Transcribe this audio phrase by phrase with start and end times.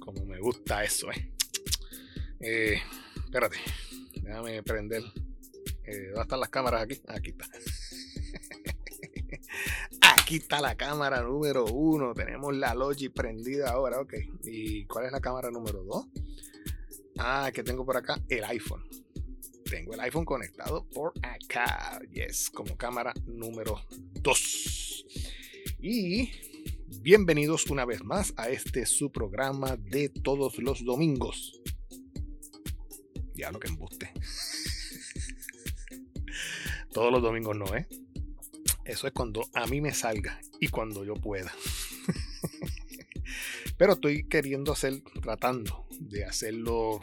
[0.00, 1.32] Como me gusta eso, eh.
[2.40, 2.80] eh
[3.24, 3.58] espérate,
[4.22, 5.02] déjame prender.
[5.84, 6.98] Eh, ¿Dónde están las cámaras aquí?
[7.08, 7.46] Aquí está.
[10.30, 12.14] Aquí está la cámara número uno.
[12.14, 14.14] Tenemos la Logi prendida ahora, ok.
[14.44, 16.06] ¿Y cuál es la cámara número dos?
[17.18, 18.84] Ah, que tengo por acá el iPhone.
[19.68, 22.00] Tengo el iPhone conectado por acá.
[22.12, 23.80] Yes, como cámara número
[24.22, 25.06] 2.
[25.80, 26.30] Y
[27.00, 31.60] bienvenidos una vez más a este su programa de todos los domingos.
[33.34, 34.12] Ya lo que embuste.
[36.92, 37.88] todos los domingos no, ¿eh?
[38.90, 41.52] Eso es cuando a mí me salga y cuando yo pueda.
[43.78, 47.00] Pero estoy queriendo hacer, tratando de hacerlo,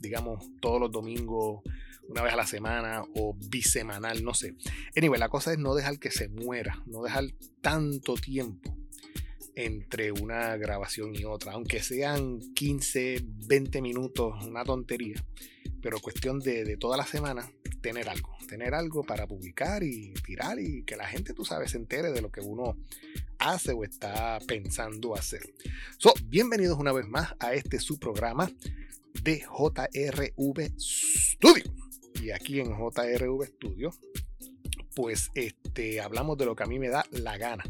[0.00, 1.62] digamos, todos los domingos,
[2.08, 4.54] una vez a la semana o bisemanal, no sé.
[4.94, 7.24] Anyway, la cosa es no dejar que se muera, no dejar
[7.62, 8.76] tanto tiempo
[9.54, 15.24] entre una grabación y otra, aunque sean 15, 20 minutos, una tontería,
[15.82, 17.50] pero cuestión de, de toda la semana
[17.80, 21.78] tener algo, tener algo para publicar y tirar y que la gente, tú sabes, se
[21.78, 22.76] entere de lo que uno
[23.38, 25.42] hace o está pensando hacer.
[25.98, 28.50] So, bienvenidos una vez más a este su programa
[29.22, 31.64] de JRV Studio.
[32.22, 33.92] Y aquí en JRV Studio,
[34.94, 37.64] pues este, hablamos de lo que a mí me da la gana.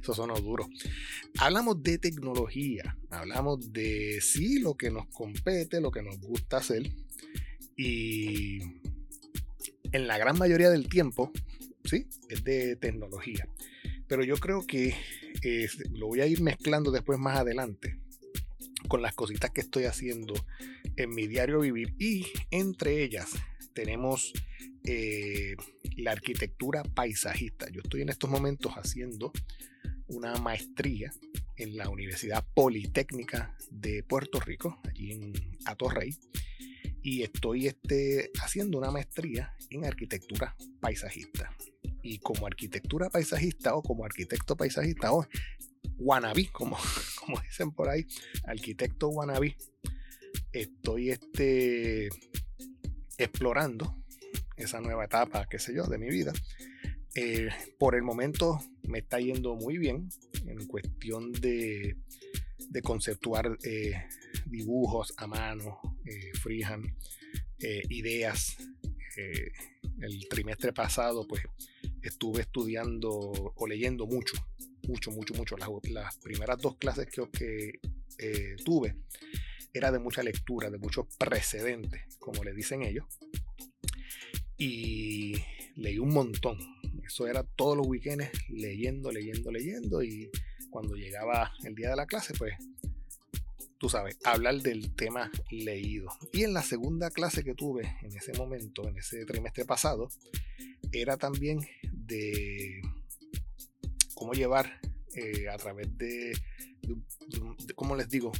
[0.00, 0.68] Eso sonó duro.
[1.38, 6.90] Hablamos de tecnología, hablamos de sí, lo que nos compete, lo que nos gusta hacer.
[7.76, 8.60] Y
[9.92, 11.32] en la gran mayoría del tiempo,
[11.84, 13.48] sí, es de tecnología.
[14.06, 14.94] Pero yo creo que
[15.90, 17.98] lo voy a ir mezclando después más adelante
[18.88, 20.34] con las cositas que estoy haciendo
[20.96, 21.94] en mi diario vivir.
[21.98, 23.30] Y entre ellas
[23.72, 24.32] tenemos
[24.84, 25.56] eh,
[25.96, 27.68] la arquitectura paisajista.
[27.70, 29.32] Yo estoy en estos momentos haciendo
[30.10, 31.12] una maestría
[31.56, 35.32] en la Universidad Politécnica de Puerto Rico, allí en
[35.64, 36.16] Atorrey,
[37.02, 41.54] y estoy este, haciendo una maestría en arquitectura paisajista.
[42.02, 45.26] Y como arquitectura paisajista o como arquitecto paisajista o
[45.98, 46.76] wannabe, como,
[47.20, 48.06] como dicen por ahí,
[48.44, 49.56] arquitecto wannabe,
[50.52, 52.08] estoy este,
[53.16, 53.96] explorando
[54.56, 56.32] esa nueva etapa, qué sé yo, de mi vida.
[57.14, 57.48] Eh,
[57.78, 60.08] por el momento me está yendo muy bien
[60.46, 61.96] en cuestión de,
[62.82, 63.94] conceptuar eh,
[64.46, 66.32] dibujos a mano, eh,
[67.58, 68.56] eh, ideas.
[69.16, 71.42] El trimestre pasado pues
[72.02, 74.34] estuve estudiando o leyendo mucho,
[74.88, 75.56] mucho, mucho, mucho.
[75.56, 78.96] Las, primeras dos clases que, que tuve
[79.74, 83.04] era de mucha lectura, de muchos precedentes, como le dicen ellos.
[84.56, 85.34] Y
[85.76, 86.58] leí un montón.
[87.10, 90.00] Eso era todos los weekends leyendo, leyendo, leyendo.
[90.00, 90.30] Y
[90.70, 92.54] cuando llegaba el día de la clase, pues,
[93.78, 96.08] tú sabes, hablar del tema leído.
[96.32, 100.08] Y en la segunda clase que tuve en ese momento, en ese trimestre pasado,
[100.92, 102.80] era también de
[104.14, 104.80] cómo llevar
[105.16, 106.32] eh, a través de,
[106.82, 108.30] de, ¿cómo les digo?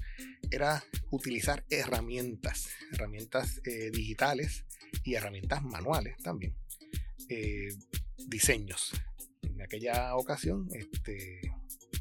[0.48, 4.64] Era utilizar herramientas, herramientas eh, digitales
[5.02, 6.54] y herramientas manuales también.
[7.28, 7.68] Eh,
[8.30, 8.92] diseños.
[9.42, 11.52] En aquella ocasión este,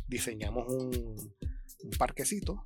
[0.08, 1.34] diseñamos un,
[1.98, 2.66] parquecito.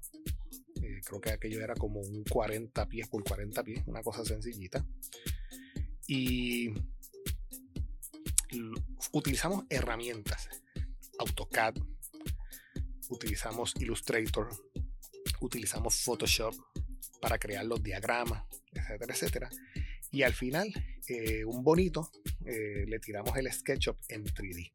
[0.81, 4.85] Eh, creo que aquello era como un 40 pies por 40 pies, una cosa sencillita.
[6.07, 6.73] Y
[9.13, 10.49] utilizamos herramientas.
[11.19, 11.75] AutoCAD,
[13.09, 14.49] utilizamos Illustrator,
[15.39, 16.53] utilizamos Photoshop
[17.21, 18.43] para crear los diagramas,
[18.73, 19.49] etcétera, etcétera.
[20.11, 20.71] Y al final,
[21.07, 22.11] eh, un bonito,
[22.45, 24.71] eh, le tiramos el SketchUp en 3D.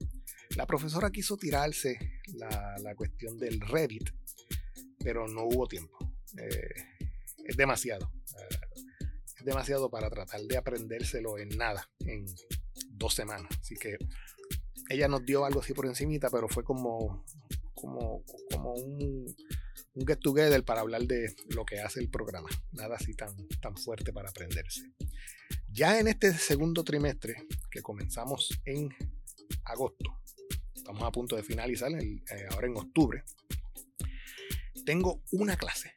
[0.57, 4.11] La profesora quiso tirarse la, la cuestión del Revit,
[4.99, 5.99] pero no hubo tiempo.
[6.39, 6.75] Eh,
[7.45, 8.13] es demasiado.
[9.37, 12.27] es demasiado para tratar de aprendérselo en nada, en
[12.91, 13.49] dos semanas.
[13.61, 13.97] Así que
[14.89, 17.25] ella nos dio algo así por encimita, pero fue como,
[17.75, 19.27] como, como un,
[19.95, 22.49] un get together para hablar de lo que hace el programa.
[22.73, 24.83] Nada así tan, tan fuerte para aprenderse.
[25.71, 28.89] Ya en este segundo trimestre, que comenzamos en
[29.65, 30.21] agosto,
[30.75, 33.23] estamos a punto de finalizar, eh, ahora en octubre,
[34.85, 35.95] tengo una clase.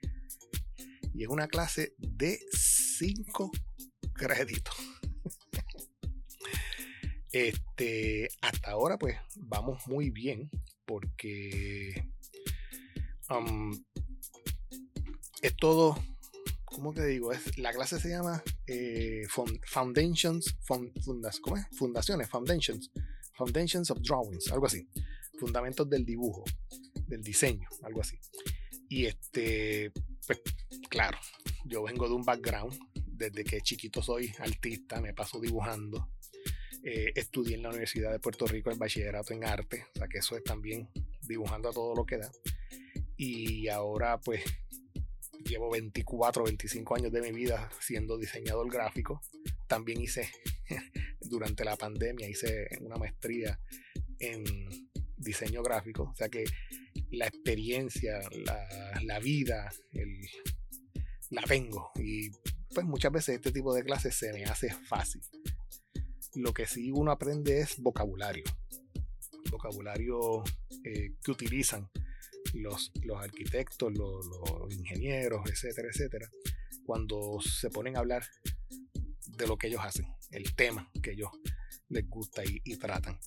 [1.13, 3.51] Y es una clase de 5
[4.13, 4.75] créditos.
[7.33, 10.51] Este, hasta ahora pues vamos muy bien
[10.85, 12.11] porque
[13.29, 13.71] um,
[15.41, 15.97] es todo,
[16.71, 17.31] ¿cómo te digo?
[17.31, 19.23] Es, la clase se llama eh,
[19.65, 21.65] Foundations, ¿cómo es?
[21.77, 22.91] Fundaciones, Foundations,
[23.35, 24.87] Foundations of Drawings, algo así.
[25.39, 26.43] Fundamentos del dibujo,
[27.07, 28.17] del diseño, algo así.
[28.89, 29.91] Y este,
[30.25, 30.41] pues
[30.89, 31.17] claro,
[31.65, 32.77] yo vengo de un background,
[33.07, 36.09] desde que chiquito soy artista, me paso dibujando.
[36.83, 40.17] Eh, estudié en la Universidad de Puerto Rico el bachillerato en arte, o sea que
[40.17, 40.89] eso es también
[41.21, 42.31] dibujando a todo lo que da.
[43.17, 44.41] Y ahora pues
[45.43, 49.21] llevo 24, 25 años de mi vida siendo diseñador gráfico.
[49.67, 50.29] También hice,
[51.21, 53.59] durante la pandemia, hice una maestría
[54.19, 54.43] en
[55.17, 56.03] diseño gráfico.
[56.11, 56.43] O sea que
[57.11, 58.19] la experiencia,
[59.03, 59.71] la, vida,
[61.29, 61.91] la tengo.
[61.95, 62.29] Y
[62.73, 65.21] pues muchas veces este tipo de clases se me hace fácil.
[66.35, 68.43] Lo que sí uno aprende es vocabulario.
[69.49, 70.43] Vocabulario
[70.85, 71.89] eh, que utilizan
[72.53, 74.27] los, arquitectos, los,
[74.71, 76.29] ingenieros, etcétera, etcétera,
[76.85, 78.23] cuando se ponen a hablar
[79.37, 81.29] de lo que ellos hacen, el tema que ellos
[81.89, 83.19] les gusta y, tratan.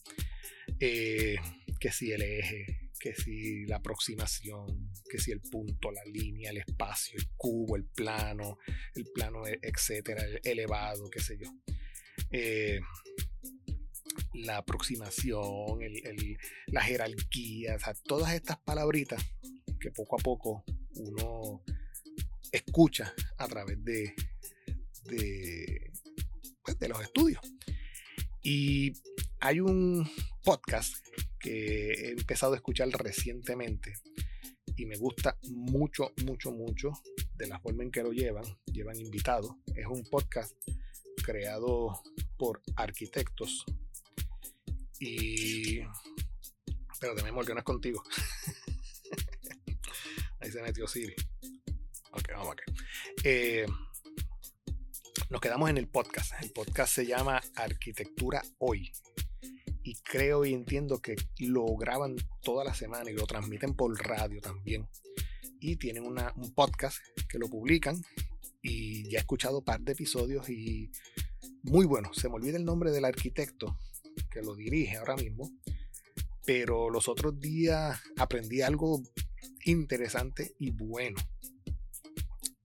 [0.81, 1.37] Eh,
[1.79, 6.59] que si el eje, que si la aproximación, que si el punto, la línea, el
[6.59, 8.59] espacio, el cubo, el plano,
[8.95, 11.51] el plano, e, etcétera, elevado, qué sé yo.
[12.31, 12.81] Eh,
[14.33, 15.81] la aproximación,
[16.67, 19.25] la jerarquía, o sea, todas estas palabritas
[19.81, 20.65] que poco a poco
[20.97, 21.63] uno
[22.53, 24.15] escucha a través de,
[25.05, 25.93] de,
[26.65, 27.41] pues, de los estudios.
[28.43, 28.93] Y
[29.41, 30.09] hay un
[30.43, 30.95] podcast
[31.39, 33.95] que he empezado a escuchar recientemente
[34.77, 36.93] y me gusta mucho, mucho, mucho
[37.37, 38.45] de la forma en que lo llevan.
[38.67, 39.53] Llevan invitados.
[39.75, 40.53] Es un podcast
[41.23, 42.03] creado
[42.37, 43.65] por arquitectos
[45.01, 45.81] y.
[47.01, 48.03] Pero de memoria que no es contigo.
[50.41, 51.15] Ahí se metió Siri.
[52.13, 52.65] Ok, vamos acá.
[53.25, 53.67] Eh,
[55.31, 56.33] nos quedamos en el podcast.
[56.43, 58.93] El podcast se llama Arquitectura Hoy.
[59.83, 64.41] Y creo y entiendo que lo graban toda la semana y lo transmiten por radio
[64.41, 64.89] también.
[65.61, 66.99] Y tienen un podcast
[67.29, 68.01] que lo publican.
[68.63, 70.91] Y ya he escuchado un par de episodios y
[71.65, 72.13] muy bueno.
[72.15, 73.79] Se me olvida el nombre del arquitecto,
[74.35, 75.49] que lo dirige ahora mismo,
[76.45, 79.01] pero los otros días aprendí algo
[79.65, 81.17] interesante y bueno.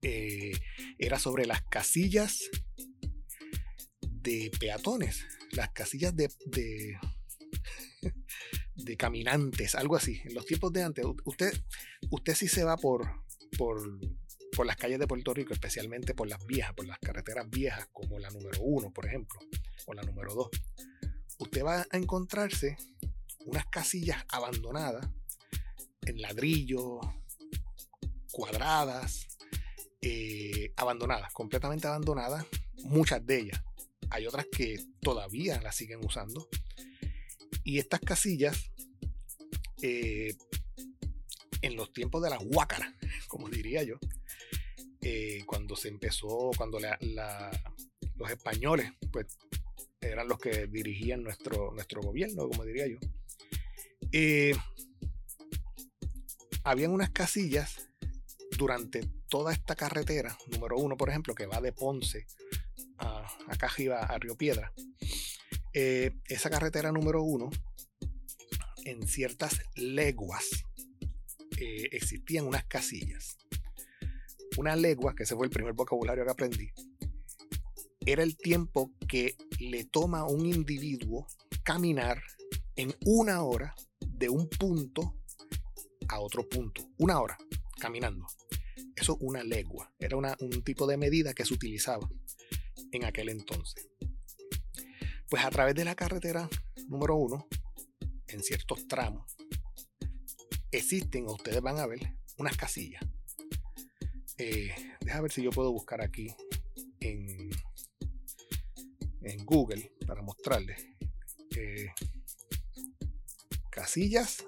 [0.02, 0.52] Eh,
[0.98, 2.50] era sobre las casillas
[4.00, 6.96] de peatones, las casillas de, de,
[8.98, 10.20] caminantes, algo así.
[10.24, 11.52] En los tiempos de antes, usted,
[12.10, 13.24] usted sí se va por,
[13.56, 13.78] por,
[14.56, 18.18] por las calles de Puerto Rico, especialmente por las viejas, por las carreteras viejas, como
[18.18, 19.38] la número uno, por ejemplo,
[19.86, 20.48] o la número dos
[21.40, 22.76] usted va a encontrarse
[23.46, 25.08] unas casillas abandonadas
[26.02, 27.00] en ladrillo,
[28.30, 29.26] cuadradas,
[30.02, 32.46] eh, abandonadas, completamente abandonadas,
[32.84, 33.62] muchas de ellas.
[34.10, 36.48] Hay otras que todavía las siguen usando.
[37.64, 38.70] Y estas casillas,
[39.82, 40.34] eh,
[41.62, 42.92] en los tiempos de las huácaras,
[43.28, 43.96] como diría yo,
[45.00, 49.26] eh, cuando se empezó, cuando los españoles pues,
[50.00, 52.98] eran los que dirigían nuestro, nuestro gobierno, como diría yo.
[54.12, 54.54] Eh,
[56.64, 57.88] habían unas casillas
[58.56, 62.26] durante toda esta carretera, número uno, por ejemplo, que va de Ponce
[62.98, 64.72] a, acá arriba a Río Piedra.
[65.72, 67.50] Eh, esa carretera número uno,
[68.84, 70.64] en ciertas leguas,
[71.58, 73.36] eh, existían unas casillas.
[74.56, 76.70] Una legua, que ese fue el primer vocabulario que aprendí,
[78.04, 81.26] era el tiempo que le toma a un individuo
[81.62, 82.22] caminar
[82.76, 85.18] en una hora de un punto
[86.08, 86.88] a otro punto.
[86.98, 87.38] Una hora
[87.78, 88.26] caminando.
[88.96, 89.92] Eso una legua.
[89.98, 92.08] Era un tipo de medida que se utilizaba
[92.92, 93.88] en aquel entonces.
[95.28, 96.48] Pues a través de la carretera
[96.88, 97.46] número uno,
[98.26, 99.36] en ciertos tramos,
[100.72, 103.02] existen, o ustedes van a ver, unas casillas.
[104.38, 106.34] Eh, deja ver si yo puedo buscar aquí
[107.00, 107.50] en
[109.22, 110.86] en Google para mostrarles
[111.56, 111.88] eh,
[113.70, 114.44] casillas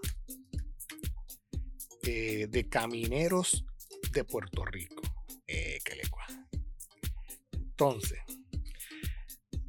[2.02, 3.64] eh, de camineros
[4.12, 5.02] de Puerto Rico.
[5.46, 5.78] Eh,
[7.54, 8.20] Entonces,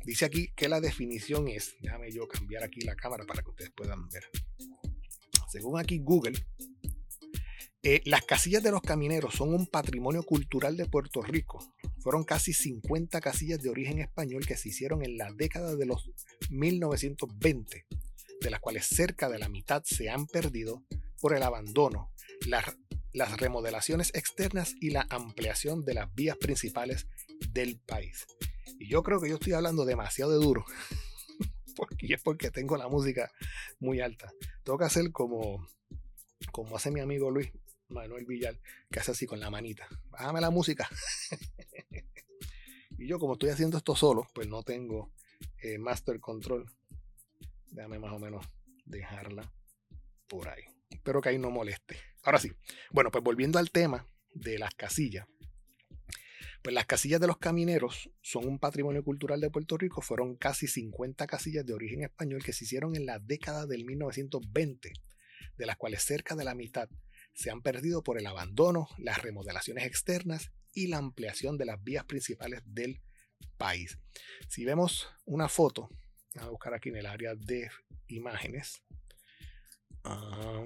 [0.05, 3.72] dice aquí que la definición es, déjame yo cambiar aquí la cámara para que ustedes
[3.72, 4.24] puedan ver.
[5.50, 6.45] Según aquí Google,
[8.05, 13.22] las casillas de los camineros son un patrimonio cultural de Puerto Rico fueron casi 50
[13.22, 16.12] casillas de origen español que se hicieron en la década de los
[16.50, 17.86] 1920,
[18.41, 20.83] de las cuales cerca de la mitad se han perdido
[21.22, 22.12] por el abandono,
[22.45, 22.65] las,
[23.38, 27.07] remodelaciones externas y la ampliación de las vías principales
[27.51, 28.25] del país.
[28.79, 30.65] Y yo creo que yo estoy hablando demasiado de duro.
[31.77, 33.31] porque es porque tengo la música
[33.79, 34.33] muy alta.
[34.63, 35.65] Tengo que hacer como,
[36.51, 37.50] como hace mi amigo Luis
[37.88, 38.60] Manuel Villar,
[38.91, 39.88] que hace así con la manita.
[40.10, 40.89] Bájame la música.
[43.03, 45.12] y yo, como estoy haciendo esto solo, pues no tengo
[45.62, 46.72] eh, master control.
[47.67, 48.45] Déjame más o menos
[48.86, 49.51] dejarla
[50.29, 50.63] por ahí.
[50.89, 51.98] Espero que ahí no moleste.
[52.24, 52.53] Ahora sí.
[52.91, 55.27] Bueno, pues volviendo al tema de las casillas.
[56.62, 60.01] Pues las casillas de los camineros son un patrimonio cultural de Puerto Rico.
[60.01, 64.93] Fueron casi 50 casillas de origen español que se hicieron en la década del 1920,
[65.57, 66.88] de las cuales cerca de la mitad
[67.33, 72.06] se han perdido por el abandono, las remodelaciones externas y la ampliación de las vías
[72.06, 73.01] principales del
[73.58, 74.00] país.
[74.48, 75.89] Si vemos una foto,
[76.36, 77.70] vamos a buscar aquí en el área de
[78.08, 78.82] imágenes.
[80.03, 80.63] Ah,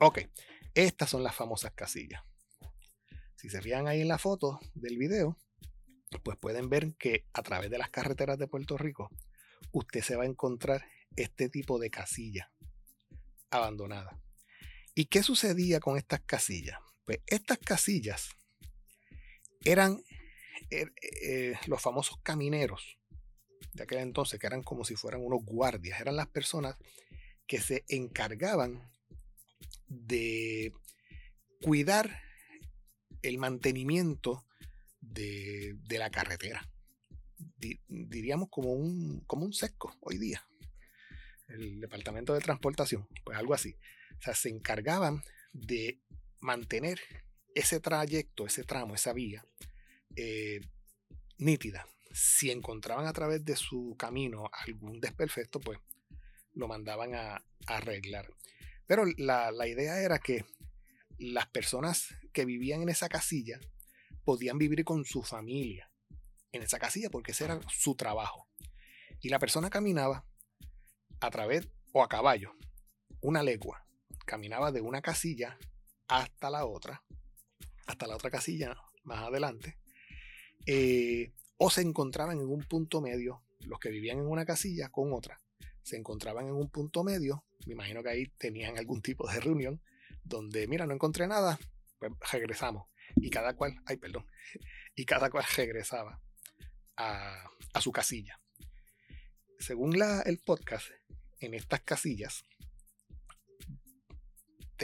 [0.00, 0.20] ok,
[0.74, 2.22] estas son las famosas casillas.
[3.36, 5.38] Si se fijan ahí en la foto del video,
[6.22, 9.10] pues pueden ver que a través de las carreteras de Puerto Rico,
[9.72, 10.86] usted se va a encontrar
[11.16, 12.50] este tipo de casilla
[13.50, 14.20] abandonada.
[14.94, 16.78] ¿Y qué sucedía con estas casillas?
[17.04, 18.30] Pues estas casillas
[19.64, 20.02] eran
[20.70, 20.92] er,
[21.22, 22.98] eh, los famosos camineros
[23.74, 26.76] de aquel entonces, que eran como si fueran unos guardias, eran las personas
[27.46, 28.90] que se encargaban
[29.88, 30.72] de
[31.60, 32.22] cuidar
[33.22, 34.46] el mantenimiento
[35.00, 36.68] de, la carretera.
[37.88, 40.46] diríamos como un, como un sesco hoy día.
[41.48, 43.76] El Departamento de Transportación, pues algo así.
[44.18, 46.00] O sea, se encargaban de
[46.44, 47.00] mantener
[47.54, 49.44] ese trayecto, ese tramo, esa vía
[50.14, 50.60] eh,
[51.38, 51.86] nítida.
[52.12, 55.78] Si encontraban a través de su camino algún desperfecto, pues
[56.52, 58.28] lo mandaban a, arreglar.
[58.86, 60.44] Pero la, la, idea era que
[61.18, 63.58] las personas que vivían en esa casilla
[64.22, 65.90] podían vivir con su familia
[66.52, 68.46] en esa casilla porque ese era su trabajo.
[69.20, 70.26] Y la persona caminaba
[71.20, 72.54] a través o a caballo,
[73.22, 73.86] una legua.
[74.26, 75.58] Caminaba de una casilla
[76.08, 77.02] hasta la otra,
[77.86, 79.78] hasta la otra casilla más adelante.
[80.66, 85.12] Eh, o se encontraban en un punto medio, los que vivían en una casilla con
[85.12, 85.40] otra,
[85.82, 89.82] se encontraban en un punto medio, me imagino que ahí tenían algún tipo de reunión,
[90.22, 91.58] donde, mira, no encontré nada,
[91.98, 92.88] pues regresamos.
[93.16, 94.26] Y cada cual, ay, perdón,
[94.94, 96.20] y cada cual regresaba
[96.96, 98.40] a, su casilla.
[99.58, 100.88] Según la, el podcast,
[101.40, 102.44] en estas casillas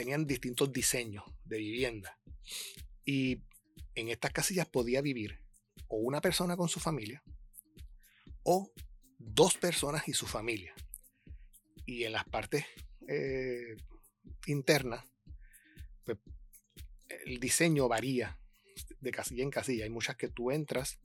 [0.01, 2.17] tenían distintos diseños de vivienda.
[3.05, 3.43] Y
[3.93, 5.39] en estas casillas podía vivir
[5.89, 7.23] o una persona con su familia
[8.41, 8.73] o
[9.19, 10.73] dos personas y su familia.
[11.85, 12.65] Y en las partes
[13.07, 13.77] eh,
[14.47, 15.05] internas
[16.03, 16.17] pues,
[17.27, 18.39] el diseño varía
[19.01, 19.83] de casilla en casilla.
[19.83, 20.99] Hay muchas que tú entras,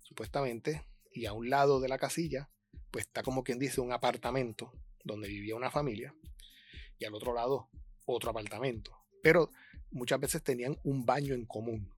[0.00, 2.48] supuestamente, y a un lado de la casilla,
[2.90, 4.72] pues está como quien dice un apartamento
[5.04, 6.14] donde vivía una familia,
[6.98, 7.68] y al otro lado
[8.14, 8.96] otro apartamento.
[9.22, 9.50] Pero
[9.90, 11.92] muchas veces tenían un baño en común.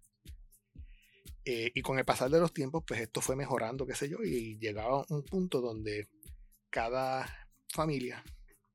[1.44, 4.18] Eh, y con el pasar de los tiempos, pues esto fue mejorando, qué sé yo,
[4.22, 6.08] y llegaba a un punto donde
[6.68, 8.22] cada familia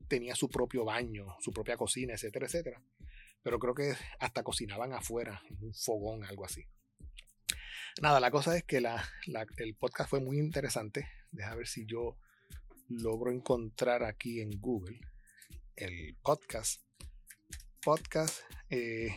[0.07, 2.81] tenía su propio baño, su propia cocina, etcétera, etcétera
[3.45, 6.65] pero creo que hasta cocinaban afuera, en un fogón, algo así.
[8.01, 11.07] Nada, la cosa es que el podcast fue muy interesante.
[11.29, 12.17] Deja ver si yo
[12.89, 14.99] logro encontrar aquí en Google
[15.75, 16.81] el podcast.
[17.85, 18.39] Podcast
[18.71, 19.15] eh,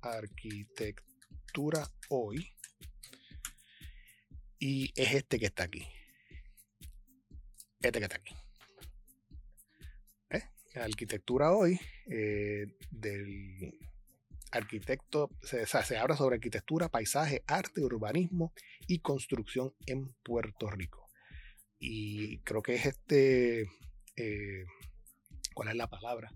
[0.00, 2.50] Arquitectura Hoy.
[4.58, 5.86] Y es este que está aquí.
[7.82, 8.34] Este que está aquí
[10.82, 13.78] arquitectura hoy eh, del
[14.50, 18.52] arquitecto, se, se, habla sobre arquitectura, paisaje, arte, urbanismo
[18.86, 21.06] y construcción en Puerto Rico.
[21.78, 23.62] Y creo que es este,
[24.16, 24.64] eh,
[25.54, 26.32] ¿cuál es la palabra?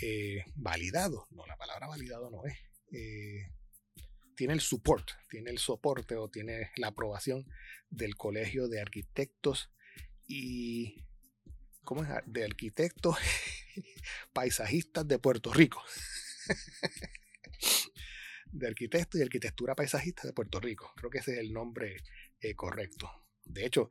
[0.00, 1.26] Eh, validado.
[1.30, 2.56] No, la palabra validado no es.
[4.36, 7.46] tiene el support, tiene el soporte o tiene la aprobación
[7.90, 9.70] del Colegio de Arquitectos
[10.26, 11.04] y
[11.84, 12.08] ¿cómo es?
[12.26, 13.16] de arquitectos
[14.32, 15.82] paisajistas de Puerto Rico.
[18.52, 20.92] de arquitectos y arquitectura paisajista de Puerto Rico.
[20.96, 21.96] Creo que ese es el nombre
[22.40, 23.10] eh, correcto.
[23.44, 23.90] De hecho,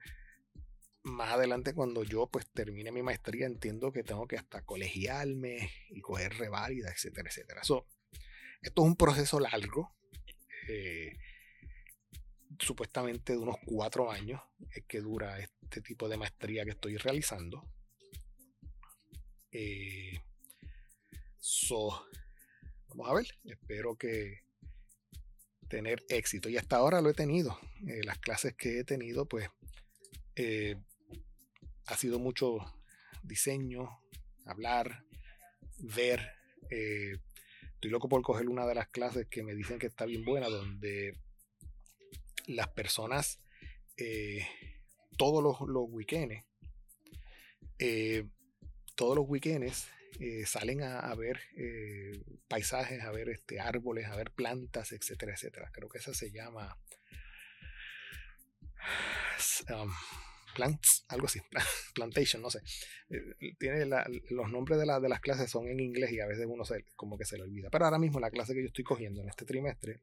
[1.03, 6.01] más adelante cuando yo pues termine mi maestría entiendo que tengo que hasta colegiarme y
[6.01, 7.62] coger reválida, etcétera, etcétera.
[7.62, 7.86] esto
[8.62, 9.96] es un proceso largo.
[10.70, 11.17] Eh,
[12.60, 14.41] supuestamente de unos cuatro años
[14.72, 17.67] es que dura este tipo de maestría que estoy realizando
[19.53, 20.22] Eh,
[21.39, 22.05] so,
[22.88, 24.43] vamos a ver, espero que
[25.67, 26.48] tener éxito.
[26.50, 27.60] Y hasta ahora lo he tenido.
[27.88, 29.50] Eh, las clases que he tenido, pues,
[31.91, 32.57] ha sido mucho
[33.24, 34.01] diseño,
[34.45, 35.05] hablar,
[35.77, 36.21] ver.
[36.69, 40.48] estoy loco por coger una de las clases que me dicen que está bien buena,
[40.48, 41.17] donde
[42.48, 43.39] las personas
[45.17, 46.43] todos los, los weekends
[47.83, 48.27] eh,
[48.93, 49.88] todos los weekends
[50.19, 52.12] eh, salen a, ver eh,
[52.48, 55.71] paisajes, a ver este, árboles, a ver plantas, etcétera, etcétera.
[55.74, 56.77] Creo que esa se llama
[59.69, 59.91] um,
[60.51, 61.39] plants, algo así,
[61.96, 62.62] plantation, no sé.
[63.60, 63.86] tiene
[64.29, 67.17] los nombres de, de, las clases son en inglés y a veces uno se, como
[67.17, 67.70] que se le olvida.
[67.70, 70.01] Pero ahora mismo la clase que yo estoy cogiendo en este trimestre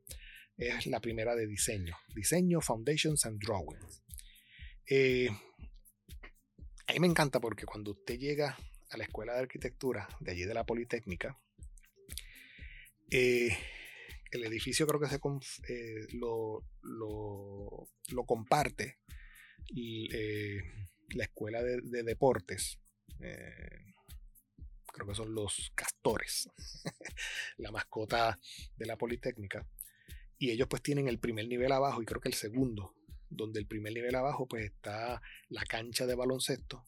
[0.56, 1.96] es la primera de diseño.
[2.14, 4.02] Diseño, Foundations and Drawings.
[6.88, 8.56] A mí me encanta porque cuando usted llega
[8.88, 11.38] a la escuela de arquitectura de allí de la Politécnica,
[13.10, 13.54] eh,
[14.30, 15.16] el edificio creo que se
[15.68, 18.98] eh, lo, lo, comparte
[19.74, 20.62] eh,
[21.10, 22.78] la escuela de, deportes.
[23.18, 26.48] creo que son los castores,
[27.58, 28.38] la mascota
[28.76, 29.66] de la Politécnica.
[30.38, 32.94] Y ellos pues tienen el primer nivel abajo y creo que el segundo
[33.30, 36.86] donde el primer nivel abajo pues está la cancha de baloncesto,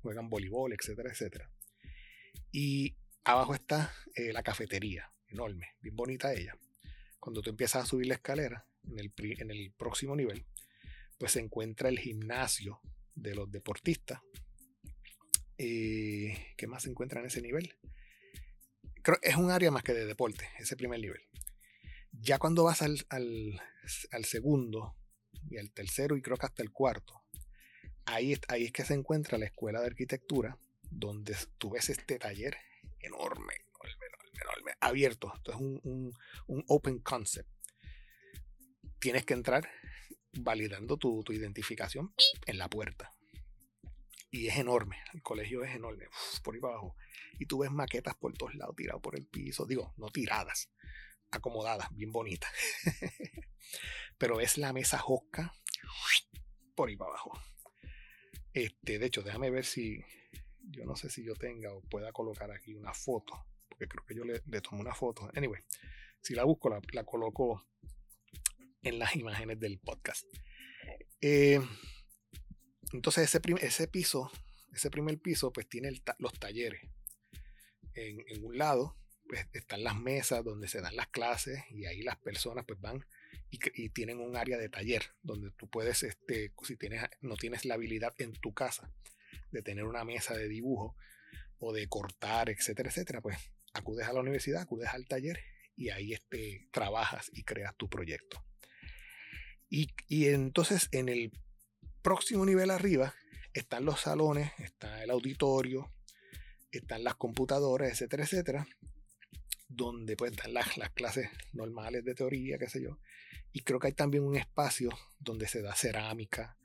[0.00, 1.50] juegan voleibol, etcétera, etcétera.
[2.50, 6.56] Y abajo está eh, la cafetería, enorme, bien bonita ella.
[7.18, 10.44] Cuando tú empiezas a subir la escalera, en el, en el próximo nivel,
[11.18, 12.80] pues se encuentra el gimnasio
[13.14, 14.20] de los deportistas.
[15.58, 17.76] Eh, ¿Qué más se encuentra en ese nivel?
[19.02, 21.22] Creo es un área más que de deporte, ese primer nivel.
[22.12, 24.96] Ya cuando vas al, al segundo,
[25.50, 27.22] y el tercero y creo que hasta el cuarto.
[28.06, 30.58] Ahí, ahí es que se encuentra la escuela de arquitectura,
[30.90, 32.56] donde tú ves este taller
[33.00, 33.54] enorme,
[34.80, 35.32] abierto.
[35.34, 36.12] Esto es un,
[36.68, 37.48] open concept.
[38.98, 39.68] Tienes que entrar
[40.40, 42.14] validando tu, identificación
[42.46, 43.10] en la puerta.
[44.30, 46.06] Y es enorme, el colegio es enorme,
[46.42, 46.96] por ahí abajo.
[47.38, 49.66] Y tú ves maquetas por todos lados, tiradas por el piso.
[49.66, 50.70] Digo, no tiradas,
[51.30, 52.50] acomodadas, bien bonitas.
[54.18, 55.54] Pero es la mesa josca
[56.74, 57.38] por ahí para abajo.
[58.52, 60.00] Este, de hecho, déjame ver si.
[60.66, 63.46] Yo no sé si yo tenga o pueda colocar aquí una foto.
[63.68, 65.30] Porque creo que yo le, le tomo una foto.
[65.34, 65.62] Anyway,
[66.24, 67.66] si la busco, la, coloco
[68.84, 70.26] en las imágenes del podcast.
[71.20, 71.60] Eh,
[72.92, 74.30] entonces, ese, ese piso,
[74.72, 76.82] ese primer piso, pues tiene los talleres.
[77.94, 78.96] En, un lado,
[79.28, 83.04] pues están las mesas donde se dan las clases y ahí las personas pues van
[83.50, 87.74] y, tienen un área de taller donde tú puedes, este, si tienes, no tienes la
[87.74, 88.92] habilidad en tu casa
[89.52, 90.96] de tener una mesa de dibujo
[91.58, 93.38] o de cortar, etcétera, etcétera, pues
[93.72, 95.38] acudes a la universidad, acudes al taller
[95.76, 98.44] y ahí este, trabajas y creas tu proyecto.
[99.68, 99.88] Y,
[100.26, 101.32] entonces en el
[102.02, 103.14] próximo nivel arriba
[103.52, 105.92] están los salones, está el auditorio,
[106.70, 108.66] están las computadoras, etcétera, etcétera,
[109.68, 112.98] donde pues dan las, las, clases normales de teoría, qué sé yo.
[113.52, 116.56] Y creo que hay también un espacio donde se da cerámica,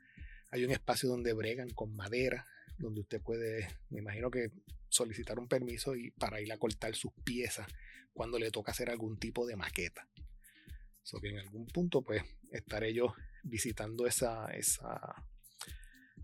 [0.51, 2.45] hay un espacio donde bregan con madera,
[2.77, 4.51] donde usted puede, me imagino que
[4.89, 7.67] solicitar un permiso y para ir a cortar sus piezas
[8.13, 10.07] cuando le toca hacer algún tipo de maqueta.
[11.03, 14.99] So que en algún punto pues estaré yo visitando esa, esa,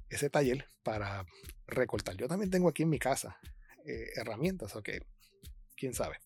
[0.10, 1.26] ese taller para
[1.68, 2.16] recortar.
[2.18, 3.38] Yo también tengo aquí en mi casa
[3.86, 5.02] eh, herramientas, o que
[5.76, 6.18] quién sabe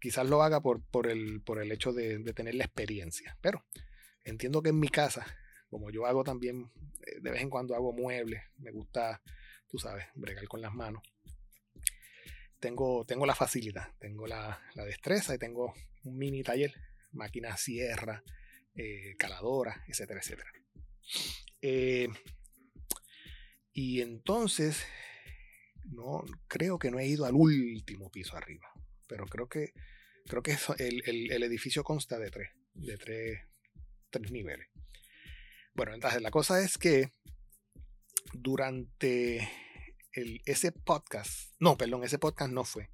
[0.00, 3.36] quizás lo haga por, por, el, por el hecho de, tener la experiencia.
[3.40, 3.64] Pero
[4.24, 5.26] entiendo que en mi casa,
[5.70, 6.70] como yo hago también,
[7.06, 9.22] eh, de vez en cuando hago muebles, me gusta,
[9.68, 11.02] tú sabes, bregar con las manos.
[12.60, 16.74] Tengo, tengo la facilidad, tengo la, destreza y tengo un mini taller,
[17.12, 18.22] máquina sierra,
[18.74, 20.50] eh, caladora, etcétera, etcétera.
[21.62, 22.08] Eh,
[23.72, 24.84] y entonces,
[25.84, 28.68] no, creo que no he ido al último piso arriba
[29.08, 29.72] pero creo que
[30.26, 33.40] creo que el, edificio consta de tres, de tres,
[34.10, 34.68] tres niveles.
[35.74, 37.10] Bueno, entonces la cosa es que
[38.34, 39.48] durante
[40.12, 42.90] el, ese podcast, no, perdón, ese podcast no fue,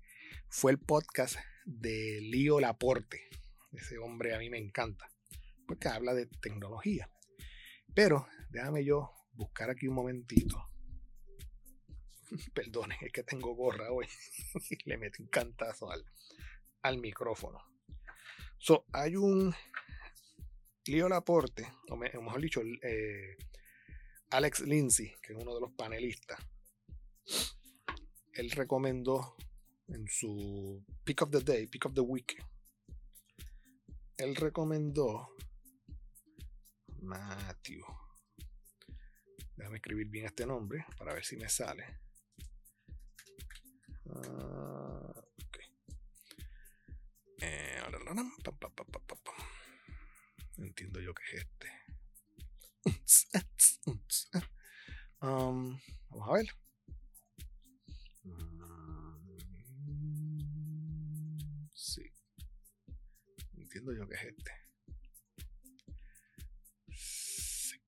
[0.48, 3.28] fue el podcast de Lío Laporte.
[3.74, 5.10] Ese hombre a mí me encanta,
[5.66, 7.10] porque habla de tecnología.
[7.94, 10.68] Pero déjame yo buscar aquí un momentito
[12.54, 14.06] Perdone, es que tengo gorra hoy.
[14.84, 16.04] Le metí un cantazo al,
[16.82, 17.60] al micrófono.
[18.58, 19.54] So, hay un
[20.86, 23.36] Leo Laporte, o, mejor dicho, eh,
[24.30, 26.38] Alex Lindsay, que es uno de los panelistas.
[28.32, 29.36] él recomendó
[29.88, 32.42] en su Pick of the Day, Pick of the Week,
[34.16, 35.34] él recomendó
[37.02, 37.84] Matthew.
[39.56, 42.00] Déjame escribir bien este nombre para ver si me sale.
[44.10, 45.24] Ah,
[47.40, 47.80] eh,
[50.58, 51.84] Entiendo yo que es este.
[55.20, 55.78] Um,
[56.10, 56.46] vamos a ver.
[61.72, 62.12] Sí.
[63.74, 64.52] Entiendo yo que es este.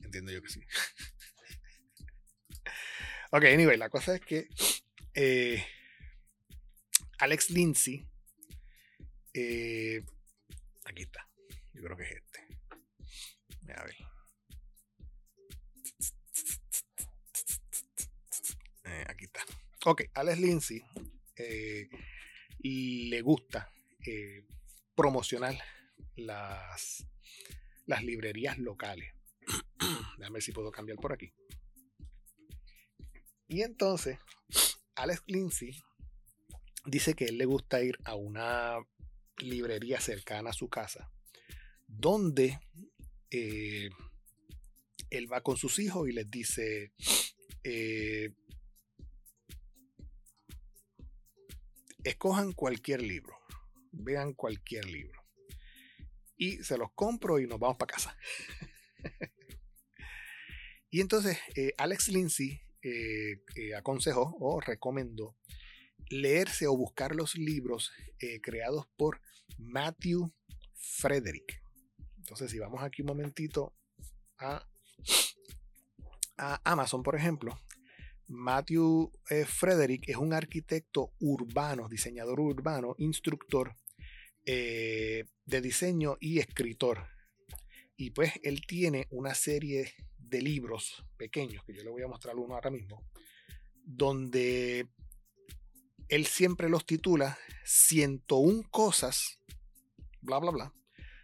[0.00, 0.60] entiendo yo que sí.
[3.30, 4.48] ok, anyway, la cosa es que
[5.14, 5.64] eh,
[7.18, 8.04] Alex Lindsay,
[9.32, 10.04] eh,
[10.86, 11.30] aquí está,
[11.72, 12.48] yo creo que es este.
[13.72, 13.94] A ver.
[18.86, 19.46] Eh, aquí está.
[19.84, 20.82] Ok, Alex Lindsay
[22.58, 23.72] le gusta
[24.96, 25.56] promocionar
[26.16, 27.06] las,
[28.02, 29.12] librerías locales.
[30.18, 31.32] Déjame ver si puedo cambiar por aquí.
[33.48, 34.18] Y entonces,
[34.96, 35.80] Alex Lindsay
[36.84, 38.78] dice que él le gusta ir a una
[39.38, 41.10] librería cercana a su casa,
[41.86, 42.58] donde
[43.30, 43.90] eh,
[45.10, 46.92] él va con sus hijos y les dice,
[47.62, 48.32] eh,
[52.02, 53.36] escojan cualquier libro,
[53.92, 55.25] vean cualquier libro.
[56.36, 58.16] Y se los compro y nos vamos para casa.
[60.90, 62.60] y entonces eh, Alex Lindsay
[63.76, 65.36] aconsejó o recomendó
[66.08, 69.20] leerse o buscar los libros eh, creados por
[69.58, 70.32] Matthew
[70.74, 71.62] Frederick.
[72.18, 73.74] Entonces, si vamos aquí un momentito
[74.38, 74.66] a,
[76.64, 77.58] Amazon, por ejemplo,
[78.28, 83.74] Matthew eh, Frederick es un arquitecto urbano, diseñador urbano, instructor
[84.46, 87.08] eh, de diseño y escritor.
[87.96, 92.36] Y pues él tiene una serie de libros pequeños, que yo le voy a mostrar
[92.36, 93.04] uno ahora mismo,
[93.82, 94.88] donde
[96.08, 99.40] él siempre los titula 101 cosas,
[100.20, 100.74] bla, bla, bla,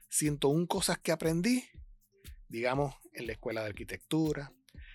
[0.08, 1.64] 101 cosas que aprendí,
[2.48, 4.52] digamos, en la escuela de arquitectura,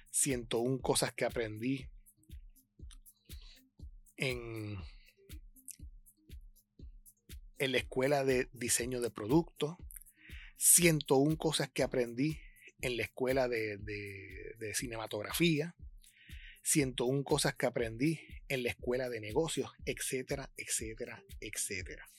[0.09, 1.87] 101 cosas que aprendí
[4.17, 4.77] en,
[7.59, 9.77] en la escuela de diseño de productos,
[10.57, 12.39] 101 cosas que aprendí
[12.81, 15.75] en la escuela de, de cinematografía,
[16.63, 22.09] 101 cosas que aprendí en la escuela de negocios, etcétera, etcétera, etcétera.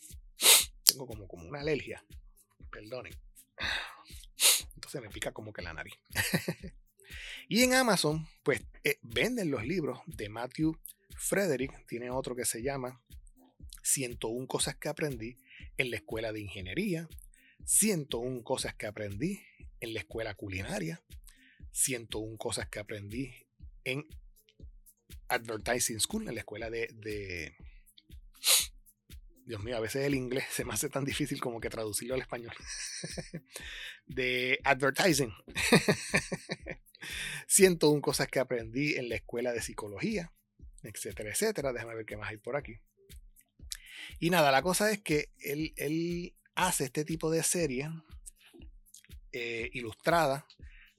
[0.85, 2.05] Tengo como, como una alergia,
[2.71, 3.13] perdonen.
[4.75, 5.95] Entonces me pica como que la nariz.
[7.49, 10.79] y en Amazon, pues eh, venden los libros de Matthew
[11.17, 11.87] Frederick.
[11.87, 13.03] Tiene otro que se llama
[13.83, 15.39] 101 cosas que aprendí
[15.77, 17.09] en la escuela de ingeniería.
[17.65, 19.41] 101 cosas que aprendí
[19.81, 21.03] en la escuela culinaria.
[21.73, 23.33] 101 cosas que aprendí
[23.85, 24.07] en
[25.29, 27.55] Advertising School, en la escuela de,
[29.45, 32.21] Dios mío, a veces el inglés se me hace tan difícil como que traducirlo al
[32.21, 32.55] español.
[34.07, 35.33] de advertising.
[37.47, 40.33] 101 cosas que aprendí en la escuela de psicología,
[40.83, 41.73] etcétera, etcétera.
[41.73, 42.81] Déjame ver qué más hay por aquí.
[44.19, 47.91] Y nada, la cosa es que él, hace este tipo de serie
[49.33, 50.47] eh, ilustrada.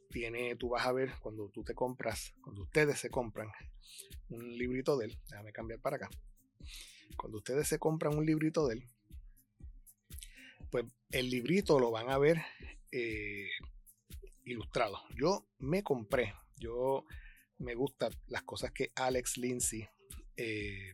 [0.10, 3.48] Tiene, tú vas a ver cuando tú te compras, cuando ustedes se compran
[4.30, 5.19] un librito de él.
[5.30, 6.10] Déjame cambiar para acá.
[7.15, 8.89] Cuando ustedes se compran un librito de él,
[10.72, 12.41] pues el librito lo van a ver
[12.91, 13.50] eh,
[14.45, 15.00] ilustrado.
[15.15, 17.06] Yo me compré, yo
[17.58, 19.88] me gustan las cosas que Alex Lindsay
[20.38, 20.93] eh,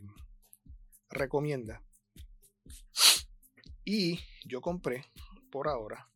[1.10, 1.85] recomienda.
[3.84, 5.06] Y yo compré
[5.52, 6.10] por ahora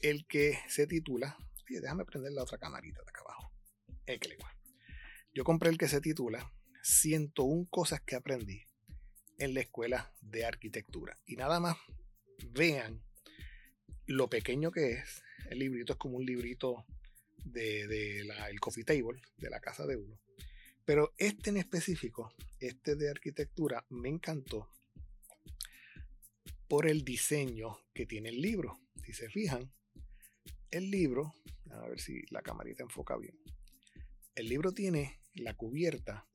[0.00, 1.36] el que se titula.
[1.68, 3.52] déjame prender la otra camarita de acá abajo.
[4.06, 4.38] Que
[5.34, 8.66] yo compré el que se titula 101 cosas que aprendí
[9.38, 11.18] en la escuela de arquitectura.
[11.26, 11.76] Y nada más
[12.50, 13.02] vean
[14.06, 15.22] lo pequeño que es.
[15.50, 16.86] El librito es como un librito
[17.44, 20.18] de, el coffee table de la casa de uno.
[20.84, 24.70] Pero este en específico, este de arquitectura, me encantó
[26.68, 28.78] por el diseño que tiene el libro.
[29.04, 29.72] Si se fijan,
[30.70, 31.34] el libro,
[31.70, 33.38] a ver si la camarita enfoca bien.
[34.34, 36.28] El libro tiene la cubierta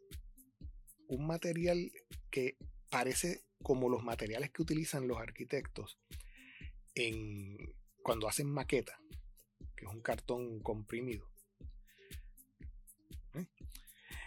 [1.08, 1.92] un material
[2.32, 2.58] que
[2.90, 6.00] parece como los materiales que utilizan los arquitectos
[6.96, 7.58] en,
[8.02, 9.00] cuando hacen maqueta,
[9.76, 11.30] que es un cartón comprimido.
[13.36, 13.48] ¿Eh?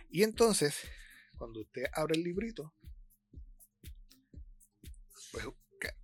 [0.08, 0.88] Y entonces
[1.36, 2.74] cuando usted abre el librito,
[5.32, 5.44] pues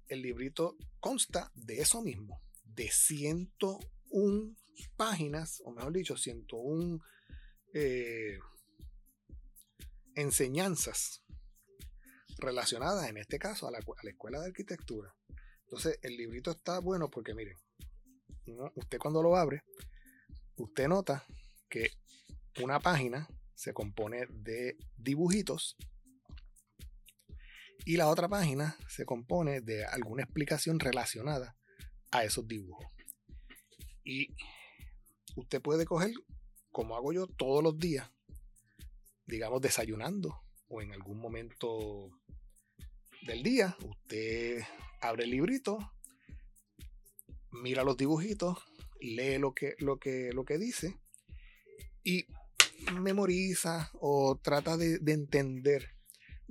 [0.09, 4.57] el librito consta de eso mismo, de 101
[4.97, 7.01] páginas, o mejor dicho, 101
[7.75, 8.39] eh,
[10.15, 11.23] enseñanzas
[12.39, 15.15] relacionadas, en este caso, a la, escuela de arquitectura.
[15.65, 17.57] Entonces, el librito está bueno porque, miren,
[18.75, 19.65] usted cuando lo abre,
[20.57, 21.25] usted nota
[21.69, 21.91] que
[22.63, 25.77] una página se compone de dibujitos
[27.85, 31.57] y la otra página se compone de alguna explicación relacionada
[32.11, 32.87] a esos dibujos.
[34.05, 34.35] Y
[35.37, 36.13] usted puede coger,
[36.71, 38.11] como hago yo todos los días,
[39.27, 42.11] digamos desayunando o en algún momento
[43.23, 44.63] del día, usted
[45.01, 45.79] abre el librito,
[47.51, 48.59] mira los dibujitos,
[49.01, 50.99] lee lo que, lo que, lo que dice
[52.05, 52.27] y
[53.01, 55.92] memoriza o trata de, entender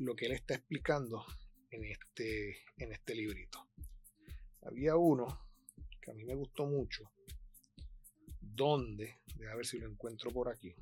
[0.02, 1.24] lo que él está explicando
[1.70, 3.70] en este, en este librito.
[4.64, 5.28] Había uno
[6.02, 7.12] que a mí me gustó mucho,
[8.40, 10.76] donde, a ver si lo encuentro por aquí.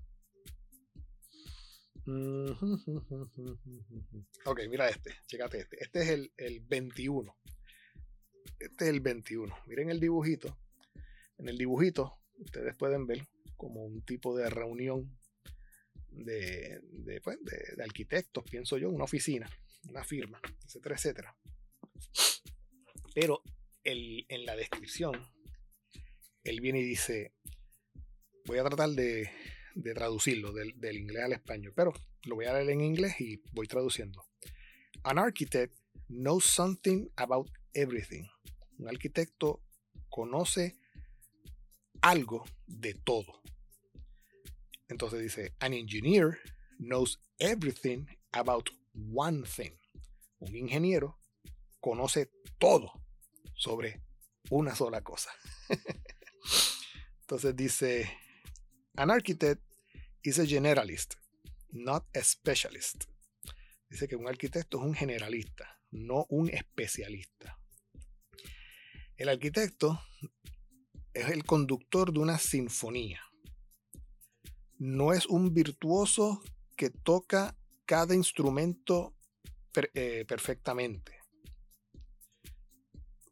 [4.46, 5.84] Ok, mira este, chécate este.
[5.84, 7.38] Este es el, el 21.
[8.58, 9.56] Este es el 21.
[9.68, 10.58] Miren el dibujito.
[11.38, 13.28] En el dibujito, ustedes pueden ver
[13.58, 15.19] como un tipo de reunión
[16.12, 19.50] de, de, pues, de, arquitectos, pienso yo, una oficina,
[19.90, 21.38] una firma, etcétera, etcétera.
[23.14, 23.42] Pero
[23.84, 25.14] en la descripción,
[26.44, 27.34] él viene y dice,
[28.46, 29.30] voy a tratar de,
[29.76, 31.94] de traducirlo del, del, inglés al español, pero
[32.26, 34.26] lo voy a leer en inglés y voy traduciendo.
[35.04, 35.76] An architect
[36.08, 38.26] knows something about everything.
[38.78, 39.62] Un arquitecto
[40.10, 40.76] conoce
[42.02, 43.42] algo de todo.
[44.90, 46.40] Entonces dice, an engineer
[46.80, 49.72] knows everything about one thing.
[50.40, 51.20] Un ingeniero
[51.80, 52.92] conoce todo
[53.56, 54.02] sobre
[54.50, 55.30] una sola cosa.
[57.22, 58.10] Entonces dice,
[58.96, 59.62] an architect
[60.24, 61.16] is a generalist,
[61.72, 63.06] not a specialist.
[63.90, 67.60] Dice que un arquitecto es un generalista, no un especialista.
[69.18, 70.02] El arquitecto
[71.14, 73.22] es el conductor de una sinfonía.
[74.80, 76.42] No es un virtuoso
[76.76, 79.14] que toca cada instrumento
[79.94, 81.20] eh, perfectamente.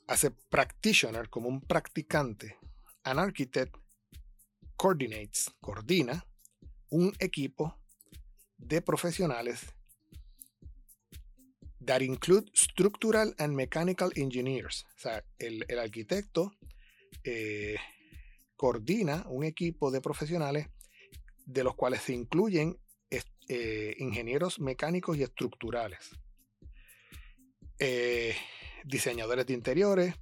[0.07, 2.57] Hace practitioner como un practicante.
[3.03, 3.75] An architect
[4.75, 6.25] coordinates, coordina
[6.89, 7.77] un equipo
[8.57, 9.73] de profesionales
[11.85, 14.85] that include structural and mechanical engineers.
[14.95, 16.51] O sea, el, el arquitecto
[17.23, 17.77] eh,
[18.55, 20.67] coordina un equipo de profesionales
[21.47, 22.77] de los cuales se incluyen
[23.49, 26.11] eh, ingenieros mecánicos y estructurales,
[27.79, 28.35] eh,
[28.83, 30.15] diseñadores de interiores,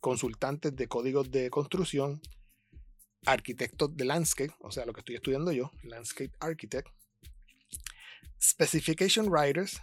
[0.00, 2.22] consultantes de códigos de construcción,
[3.26, 6.86] arquitectos de landscape, o sea, lo que estoy estudiando yo, landscape architect,
[8.40, 9.80] specification writers,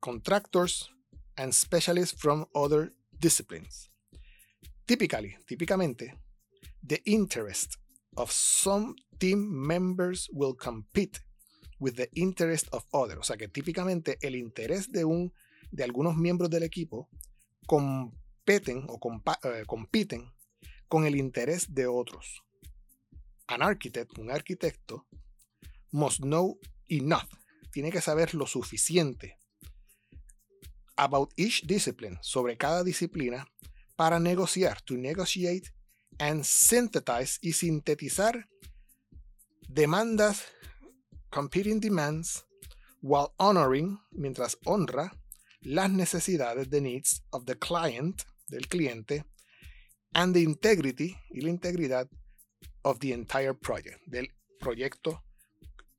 [0.00, 0.90] contractors,
[1.36, 3.90] and specialists from other disciplines.
[4.86, 6.18] Typically, típicamente,
[6.84, 7.76] the interest
[8.18, 11.20] of some team members will compete
[11.78, 13.18] with the interest of others.
[13.18, 15.32] O sea que típicamente el interés de, un,
[15.70, 17.08] de algunos miembros del equipo
[17.66, 18.98] competen o
[19.44, 20.32] eh, compiten
[20.88, 22.42] con el interés de otros.
[23.46, 25.06] An architect, un arquitecto,
[25.92, 27.28] must know enough,
[27.72, 29.38] tiene que saber lo suficiente
[30.96, 33.46] about each discipline, sobre cada disciplina,
[33.96, 35.70] para negociar, to negotiate
[36.18, 38.48] and synthesize y sintetizar
[39.68, 40.44] demandas,
[41.30, 42.44] competing demands,
[43.00, 45.12] while honoring, mientras honra
[45.62, 49.24] las necesidades, the needs of the client, del cliente,
[50.14, 52.08] and the integrity y la integridad
[52.82, 54.28] of the entire project, del
[54.58, 55.22] proyecto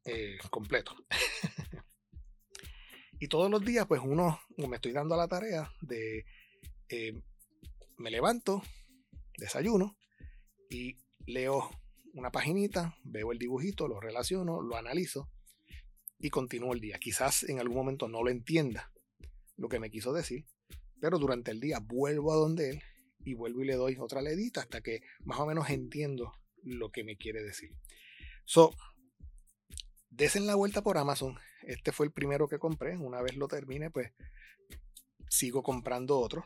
[0.05, 0.95] eh, completo.
[3.19, 6.25] y todos los días, pues uno, me estoy dando la tarea de
[6.89, 7.21] eh,
[7.97, 8.63] me levanto,
[9.37, 9.99] desayuno
[10.69, 11.69] y leo
[12.13, 15.29] una paginita, veo el dibujito, lo relaciono, lo analizo
[16.19, 16.99] y continúo el día.
[16.99, 18.91] Quizás en algún momento no lo entienda
[19.57, 20.45] lo que me quiso decir,
[20.99, 22.81] pero durante el día vuelvo a donde él
[23.23, 26.31] y vuelvo y le doy otra ledita hasta que más o menos entiendo
[26.63, 27.71] lo que me quiere decir.
[28.45, 28.73] So,
[30.09, 31.37] desen la vuelta por Amazon.
[31.63, 32.97] Este fue el primero que compré.
[32.97, 34.11] Una vez lo termine, pues
[35.29, 36.43] sigo comprando otros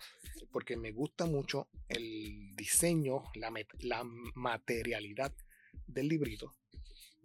[0.52, 4.04] porque me gusta mucho el diseño, la,
[4.36, 5.34] materialidad
[5.88, 6.54] del librito.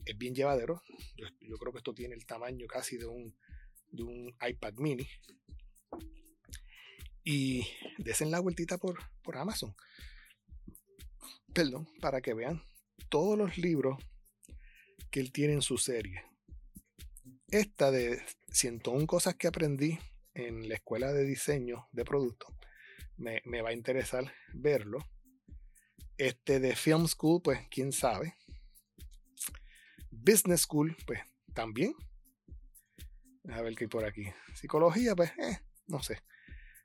[0.07, 0.83] es bien llevadero.
[1.17, 3.37] Yo, creo que esto tiene el tamaño casi de un,
[3.91, 5.07] de un iPad mini.
[7.23, 7.67] Y
[7.99, 9.75] desen la vueltita por, por Amazon.
[11.53, 12.63] Perdón, para que vean
[13.11, 13.99] todos los libros
[15.11, 16.25] que él tiene en su serie.
[17.51, 19.99] Esta de 101 cosas que aprendí
[20.39, 22.55] en la escuela de diseño de productos.
[23.17, 24.99] Me, me va a interesar verlo.
[26.17, 28.37] Este de Film School, pues quién sabe.
[30.11, 31.21] Business School, pues
[31.55, 31.95] también.
[33.51, 34.27] A ver qué hay por aquí.
[34.55, 36.23] Psicología, pues, eh, no sé.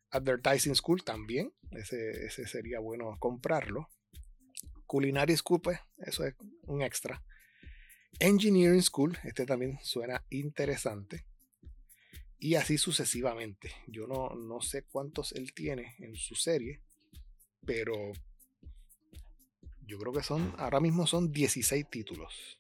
[0.10, 1.54] Advertising School también.
[1.72, 3.90] Ese, ese sería bueno comprarlo.
[4.86, 7.24] Culinary School, pues, eso es un extra.
[8.20, 11.26] Engineering School, este también suena interesante.
[12.44, 13.72] Y así sucesivamente.
[13.88, 16.82] Yo no, no sé cuántos él tiene en su serie,
[17.66, 17.96] pero
[19.86, 22.60] yo creo que son, ahora mismo son 16 títulos.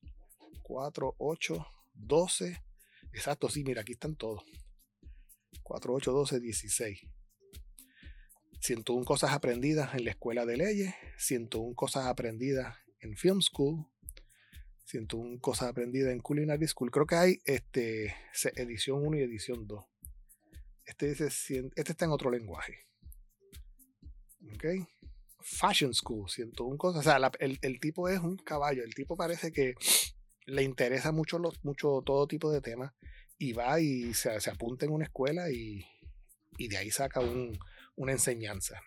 [0.62, 2.64] 4, 8, 12.
[3.12, 4.46] Exacto, sí, mira, aquí están todos.
[5.64, 7.00] 4, 8, 12, 16.
[8.62, 13.86] 101 cosas aprendidas en la escuela de leyes, 101 cosas aprendidas en Film School,
[14.86, 16.92] 101 cosas aprendidas en Culinary School.
[16.92, 18.16] Creo que hay este,
[18.56, 19.86] edición 1 y edición 2.
[20.86, 21.28] Este, dice,
[21.76, 22.86] este está en otro lenguaje.
[24.54, 24.66] ¿Ok?
[25.40, 27.00] Fashion School, 101 cosas.
[27.00, 28.84] O sea, el, el, tipo es un caballo.
[28.84, 29.76] El tipo parece que
[30.46, 32.94] le interesa mucho, mucho todo tipo de temas
[33.38, 35.86] y va y se, se apunta en una escuela y,
[36.58, 37.58] y de ahí saca un,
[37.96, 38.82] una enseñanza.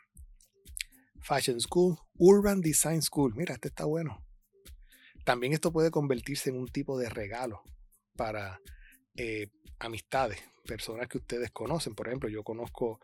[1.22, 3.34] Fashion School, Urban Design School.
[3.34, 4.25] Mira, este está bueno.
[5.26, 7.64] También esto puede convertirse en un tipo de regalo
[8.14, 8.60] para
[9.16, 9.48] eh,
[9.80, 11.96] amistades, personas que ustedes conocen.
[11.96, 13.00] Por ejemplo, yo conozco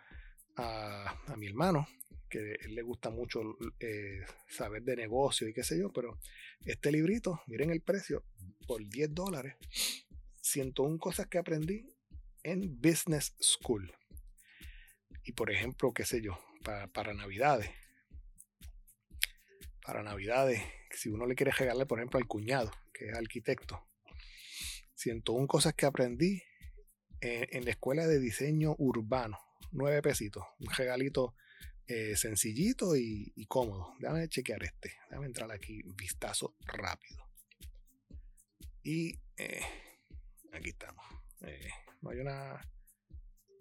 [0.54, 1.88] a, mi hermano,
[2.30, 3.40] que él le gusta mucho
[3.80, 6.20] eh, saber de negocio y qué sé yo, pero
[6.64, 8.24] este librito, miren el precio,
[8.68, 9.56] por 10 dólares,
[10.42, 11.88] 101 cosas que aprendí
[12.44, 13.92] en Business School.
[15.24, 17.81] Y por ejemplo, qué sé yo, para, para Navidades.
[19.84, 23.88] Para Navidades, si uno le quiere regalar, por ejemplo, al cuñado, que es arquitecto.
[24.94, 26.42] 101 cosas que aprendí
[27.20, 29.38] en, la escuela de diseño urbano.
[29.72, 30.44] 9 pesitos.
[30.60, 31.34] Un regalito
[31.86, 33.94] eh, sencillito y, cómodo.
[33.98, 34.92] Déjame chequear este.
[35.10, 35.82] Déjame entrar aquí.
[35.96, 37.28] Vistazo rápido.
[38.82, 39.62] Y eh,
[40.52, 41.04] aquí estamos.
[41.42, 42.60] Eh, no hay una.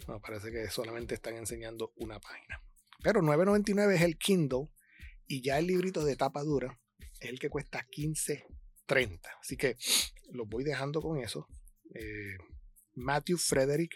[0.08, 2.62] No, parece que solamente están enseñando una página.
[3.04, 4.70] Pero 9.99 es el Kindle.
[5.32, 6.78] Y ya el librito de tapa dura
[7.22, 9.22] es el que cuesta 15.30.
[9.40, 9.78] Así que
[10.34, 11.48] los voy dejando con eso.
[11.96, 12.36] Eh,
[12.96, 13.96] Matthew Frederick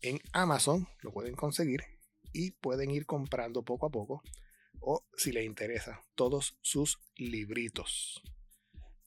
[0.00, 1.82] en Amazon lo pueden conseguir
[2.32, 4.22] y pueden ir comprando poco a poco
[4.80, 8.22] o si les interesa todos sus libritos.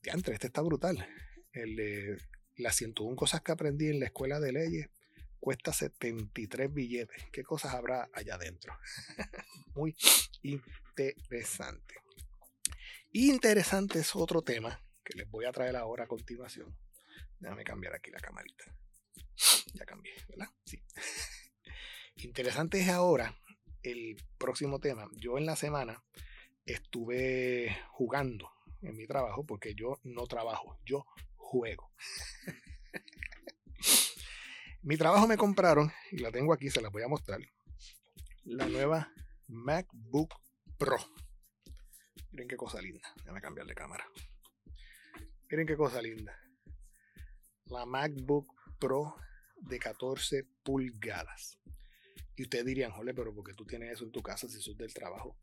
[0.04, 1.04] Diantre, este está brutal.
[1.52, 2.18] El de
[2.58, 4.90] las 101 cosas que aprendí en la escuela de leyes
[5.40, 7.24] cuesta 73 billetes.
[7.32, 8.78] ¿Qué cosas habrá allá adentro?
[9.74, 9.96] Muy
[11.08, 11.96] interesante.
[13.12, 16.76] Interesante es otro tema que les voy a traer ahora a continuación.
[17.40, 18.66] Déjame cambiar aquí la camarita.
[19.74, 20.50] Ya cambié, ¿verdad?
[20.66, 20.84] Sí.
[22.16, 23.36] Interesante es ahora
[23.82, 25.10] el próximo tema.
[25.14, 26.04] Yo en la semana
[26.66, 31.92] estuve jugando en mi trabajo porque yo no trabajo, yo juego.
[34.84, 37.40] mi trabajo me compraron y la tengo aquí, se la voy a mostrar.
[38.44, 39.12] La nueva
[39.48, 40.34] MacBook
[40.80, 40.96] Pro.
[42.32, 43.06] Miren qué cosa linda.
[43.18, 44.06] Déjame cambiar de cámara.
[45.52, 46.34] Miren qué cosa linda.
[47.65, 48.48] La MacBook
[48.80, 49.13] Pro
[49.58, 51.60] de 14 pulgadas.
[52.38, 54.78] Y ustedes dirían, jole, pero ¿por qué tú tienes eso en tu casa si sos
[54.78, 55.38] del trabajo?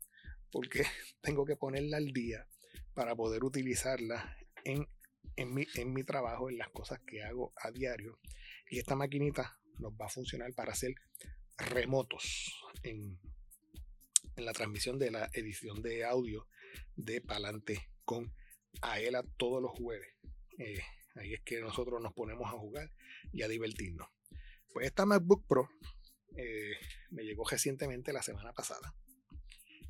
[0.51, 0.83] Porque
[1.21, 2.47] tengo que ponerla al día
[2.95, 4.87] para poder utilizarla en,
[5.35, 8.19] en, mi, en mi trabajo, en las cosas que hago a diario.
[8.71, 10.95] Y esta maquinita nos va a funcionar para hacer
[11.59, 13.19] remotos en,
[14.37, 16.47] en la transmisión de la edición de audio
[16.95, 18.33] de Palante con
[18.81, 20.07] Aela todos los jueves.
[20.59, 20.79] Eh,
[21.15, 22.91] ahí es que nosotros nos ponemos a jugar
[23.33, 24.07] y a divertirnos.
[24.71, 25.69] Pues esta MacBook Pro
[26.35, 26.75] eh,
[27.09, 28.93] me llegó recientemente la semana pasada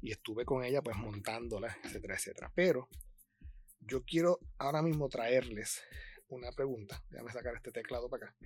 [0.02, 2.52] y estuve con ella pues montándola, etcétera, etcétera.
[2.56, 2.88] Pero
[3.82, 5.82] yo quiero ahora mismo traerles
[6.30, 7.04] una pregunta.
[7.10, 8.38] Déjame sacar este teclado para acá.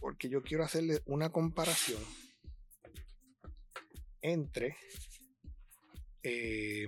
[0.00, 2.02] Porque yo quiero hacerle una comparación
[4.22, 4.76] entre
[6.22, 6.86] eh,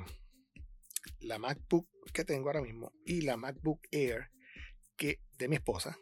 [1.21, 4.31] la MacBook que tengo ahora mismo y la MacBook Air
[4.97, 5.99] que, de mi esposa,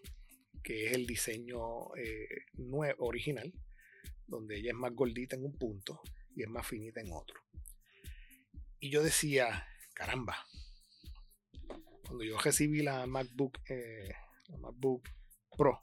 [0.63, 3.53] que es el diseño eh, nuevo, original,
[4.27, 6.01] donde ella es más gordita en un punto
[6.35, 7.41] y es más finita en otro.
[8.79, 10.47] Y yo decía, caramba,
[12.03, 14.13] cuando yo recibí la MacBook, eh,
[14.49, 15.09] la MacBook
[15.57, 15.83] Pro,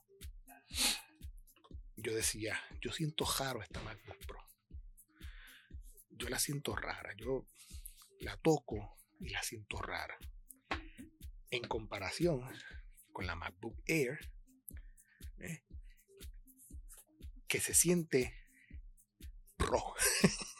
[1.96, 4.40] yo decía, yo siento raro esta MacBook Pro.
[6.18, 7.14] Yo la siento rara.
[7.16, 7.48] Yo
[8.20, 10.18] la toco y la siento rara.
[11.50, 12.42] En comparación
[13.14, 14.20] con la MacBook Air,
[15.40, 15.64] ¿eh?
[17.48, 18.34] que se siente
[19.56, 19.96] pro.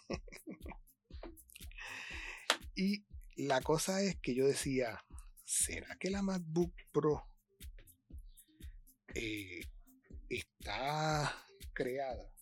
[2.76, 3.06] y
[3.36, 5.04] la cosa es que yo decía,
[5.44, 7.28] ¿será que la MacBook Pro
[9.14, 9.62] eh,
[10.30, 12.37] está creada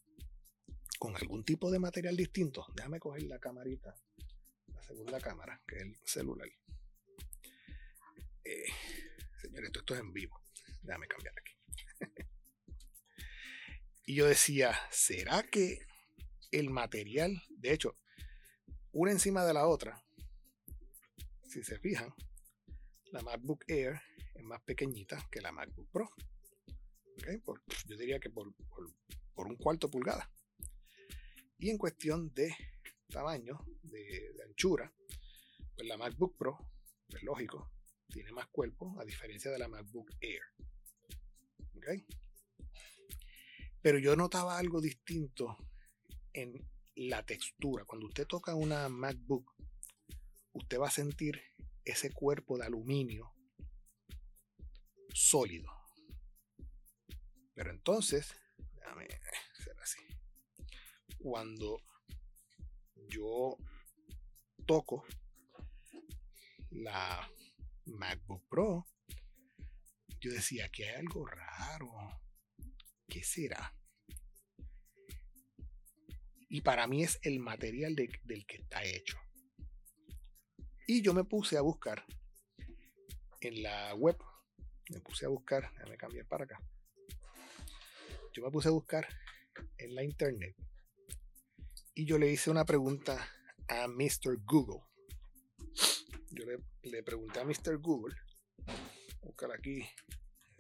[0.98, 2.66] con algún tipo de material distinto?
[2.76, 3.96] Déjame coger la camarita,
[4.68, 6.48] la segunda cámara, que es el celular.
[8.44, 8.66] Eh,
[9.42, 10.42] señores, esto, esto es en vivo.
[10.82, 11.54] Déjame cambiar aquí.
[14.06, 15.80] y yo decía, ¿será que
[16.52, 17.98] el material, de hecho,
[18.92, 20.04] una encima de la otra,
[21.48, 22.14] si se fijan,
[23.12, 24.02] la MacBook Air
[24.34, 26.10] es más pequeñita que la MacBook Pro.
[27.88, 28.54] yo diría que por,
[29.36, 30.30] un cuarto pulgada.
[31.58, 32.56] Y en cuestión de
[33.10, 34.92] tamaño, de, anchura,
[35.76, 36.58] pues la MacBook Pro,
[37.10, 37.72] es lógico,
[38.10, 40.42] tiene más cuerpo a diferencia de la MacBook Air.
[43.82, 45.58] Pero yo notaba algo distinto
[46.34, 46.60] en
[46.96, 47.86] la textura.
[47.86, 49.54] Cuando usted toca una MacBook,
[50.54, 51.42] usted va a sentir
[51.84, 53.34] ese cuerpo de aluminio
[55.14, 55.72] sólido.
[57.54, 58.36] Pero entonces,
[58.74, 59.08] déjame.
[61.26, 61.82] Cuando
[63.10, 63.58] yo
[64.68, 65.08] toco
[66.70, 67.28] la
[67.86, 68.86] MacBook Pro,
[70.20, 72.22] yo decía que hay algo raro.
[73.08, 73.74] ¿Qué será?
[76.48, 79.18] Y para mí es el material del que está hecho.
[80.86, 82.06] Y yo me puse a buscar
[83.42, 84.18] en la web,
[84.92, 86.62] me puse a buscar, déjame cambiar para acá.
[88.32, 89.08] Yo me puse a buscar
[89.80, 90.56] en la internet
[91.96, 93.30] y yo le hice una pregunta
[93.70, 94.38] a Mr.
[94.46, 94.82] Google.
[96.32, 96.46] Yo
[96.84, 97.78] le, pregunté a Mr.
[97.80, 98.16] Google,
[99.22, 99.82] buscar aquí,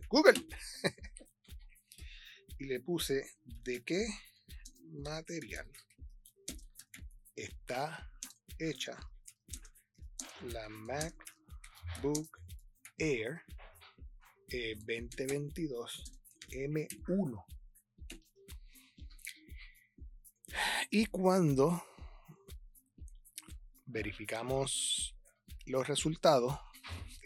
[0.09, 0.41] Google,
[2.59, 4.07] y le puse de qué
[4.93, 5.69] material
[7.35, 8.09] está
[8.57, 8.97] hecha
[10.53, 12.39] la MacBook
[12.97, 13.41] Air
[14.47, 16.03] 2022
[16.51, 17.54] eh, M1.
[20.91, 21.83] Y cuando
[23.85, 25.15] verificamos
[25.65, 26.59] los resultados,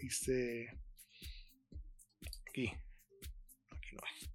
[0.01, 0.67] dice
[2.47, 2.71] aquí,
[3.71, 4.29] aquí no es.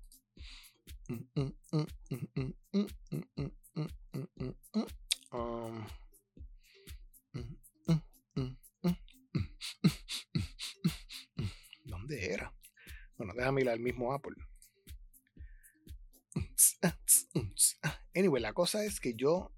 [12.10, 12.54] era.
[13.16, 14.34] Bueno, déjame ir al mismo Apple.
[18.14, 19.50] Anyway, la cosa es que yo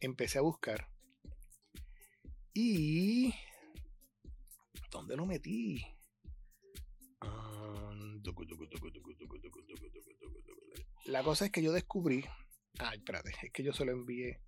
[0.00, 0.88] empecé a buscar
[2.52, 3.32] y
[4.90, 5.84] ¿dónde lo metí?
[11.06, 12.24] La cosa es que yo descubrí.
[12.78, 14.40] Ay, espérate, es que yo se lo envié.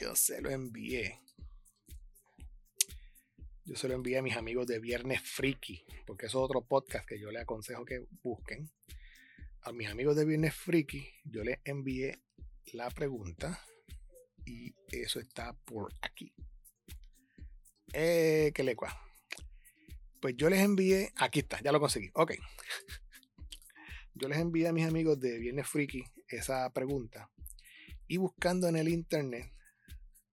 [0.00, 1.20] Yo se lo envié
[3.66, 7.06] yo se lo envié a mis amigos de Viernes Friki, porque eso es otro podcast
[7.06, 8.70] que yo les aconsejo que busquen.
[9.66, 12.22] A mis amigos de Viernes Friki, yo les envié
[12.72, 13.60] la pregunta
[14.44, 16.32] y eso está por aquí.
[17.92, 18.76] Eh, ¿Qué le
[20.20, 22.10] Pues yo les envié, aquí está, ya lo conseguí.
[22.14, 22.34] Ok.
[24.14, 27.28] Yo les envié a mis amigos de Viernes Friki esa pregunta
[28.06, 29.52] y buscando en el internet,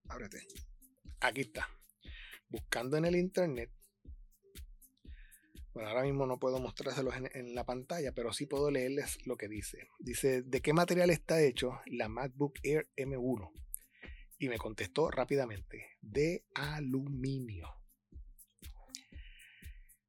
[0.10, 0.46] ábrete,
[1.20, 1.68] aquí está
[2.50, 3.72] buscando en el internet,
[5.74, 9.48] bueno, ahora mismo no puedo mostrárselos en, la pantalla, pero sí puedo leerles lo que
[9.48, 9.88] dice.
[10.00, 13.52] Dice, ¿de qué material está hecho la MacBook Air M1?
[14.38, 17.70] Y me contestó rápidamente, de aluminio.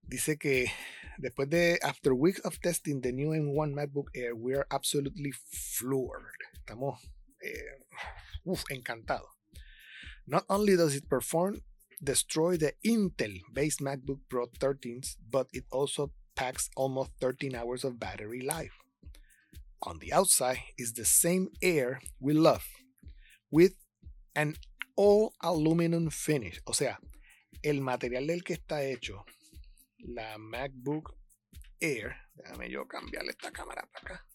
[0.03, 0.67] Dice que
[1.17, 6.37] después de after weeks of testing the new M1 MacBook Air, we are absolutely floored.
[6.53, 7.01] Estamos
[7.41, 7.85] eh,
[8.69, 9.31] encantados.
[10.27, 11.62] Not only does it perform
[12.03, 17.99] destroy the Intel based MacBook Pro 13s, but it also packs almost 13 hours of
[17.99, 18.73] battery life.
[19.83, 22.65] On the outside is the same air we love,
[23.51, 23.75] with
[24.35, 24.55] an
[24.97, 26.61] all aluminum finish.
[26.67, 26.99] O sea,
[27.63, 29.25] el material del que está hecho
[29.99, 31.15] la MacBook
[31.81, 32.17] Air.
[32.35, 34.27] Déjame yo cambiarle esta cámara para acá.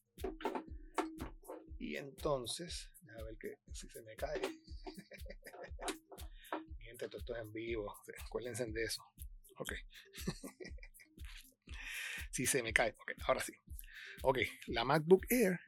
[1.80, 4.42] Y entonces, a ver que si se me cae.
[6.98, 7.94] todo esto es en vivo,
[8.26, 9.04] acuérdense de eso.
[9.58, 9.74] Ok.
[12.32, 12.96] si se me cae.
[13.00, 13.54] Ok, ahora sí.
[14.24, 15.60] Ok, la MacBook Air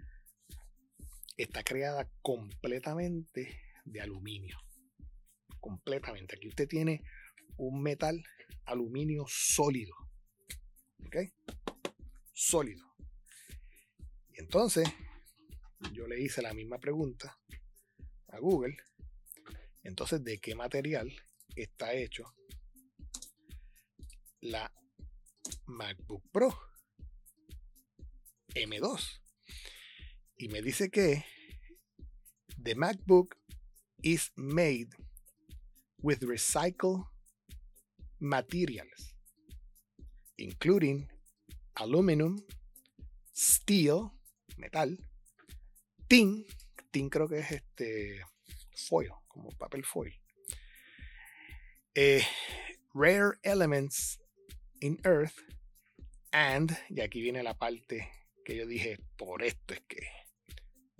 [1.38, 4.58] está creada completamente de aluminio.
[5.60, 6.36] Completamente.
[6.36, 7.04] Aquí usted tiene
[7.58, 8.22] un metal
[8.66, 9.94] aluminio sólido.
[11.06, 11.18] ¿Ok?
[12.34, 12.86] Sólido.
[14.30, 14.88] Y entonces
[15.94, 17.38] yo le hice la misma pregunta
[18.30, 18.76] a Google.
[19.84, 21.12] Entonces, ¿de qué material
[21.56, 22.34] está hecho
[24.42, 24.72] la
[25.66, 26.58] MacBook Pro
[28.56, 29.22] M2?
[30.38, 31.26] Y me dice que
[32.62, 33.36] the MacBook
[34.02, 34.90] is made
[36.02, 37.06] with recycled
[38.20, 39.16] materials,
[40.38, 41.08] including
[41.76, 42.44] aluminum,
[43.34, 44.12] steel,
[44.58, 44.98] metal,
[46.08, 46.46] tin,
[46.92, 48.22] tin creo que es este
[48.76, 50.14] foil, como papel foil.
[51.96, 52.24] Eh,
[52.94, 54.20] rare elements
[54.82, 55.38] in earth
[56.32, 58.12] and, y aquí viene la parte
[58.44, 60.08] que yo dije, por esto es que,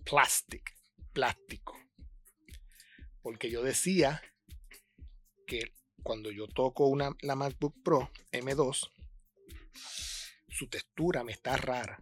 [0.04, 0.76] plastic,
[1.14, 1.78] plástico.
[3.22, 4.22] Porque yo decía
[5.46, 5.74] que
[6.04, 8.92] cuando yo toco una, la MacBook Pro M2,
[10.50, 12.02] su textura me está rara.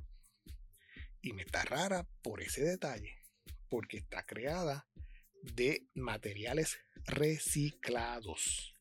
[1.22, 3.18] Y me está rara por ese detalle,
[3.68, 4.88] porque está creada
[5.42, 8.76] de materiales reciclados,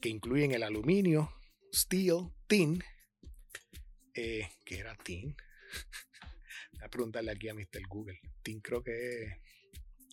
[0.00, 1.32] que incluyen el aluminio,
[1.74, 2.82] steel, tin,
[4.14, 5.36] eh, que era tin.
[6.72, 7.86] Voy a preguntarle aquí a Mr.
[7.88, 8.20] Google.
[8.42, 9.32] Tin creo que es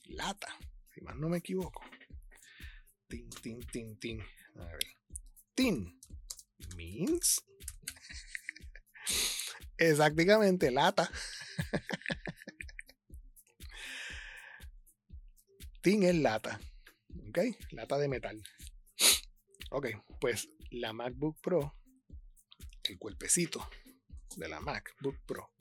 [0.06, 0.58] lata,
[0.94, 1.82] si más no me equivoco.
[3.08, 4.22] Tin, tin, tin, tin.
[4.56, 4.80] A ver.
[5.56, 6.00] Tin
[6.76, 7.42] means
[9.78, 11.10] exactamente lata.
[15.84, 16.62] Tin es lata.
[17.28, 17.40] ¿Ok?
[17.72, 18.42] Lata de metal.
[19.70, 19.88] Ok,
[20.22, 21.76] pues la MacBook Pro,
[22.86, 23.70] el cuerpecito
[24.38, 25.52] de la MacBook Pro,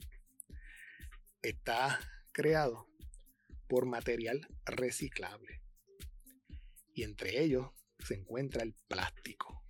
[1.41, 1.99] está
[2.31, 2.87] creado
[3.67, 5.61] por material reciclable.
[6.93, 9.65] Y entre ellos se encuentra el plástico.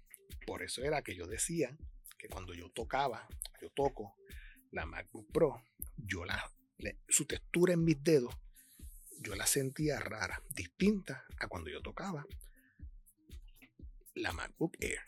[0.46, 1.76] Por eso era que yo decía
[2.20, 3.28] que cuando yo tocaba,
[3.60, 4.18] yo toco
[4.70, 5.64] la MacBook Pro,
[5.98, 6.54] yo la,
[7.08, 8.36] su textura en mis dedos,
[9.24, 12.26] yo la sentía rara, distinta a cuando yo tocaba
[14.14, 15.00] la MacBook Air.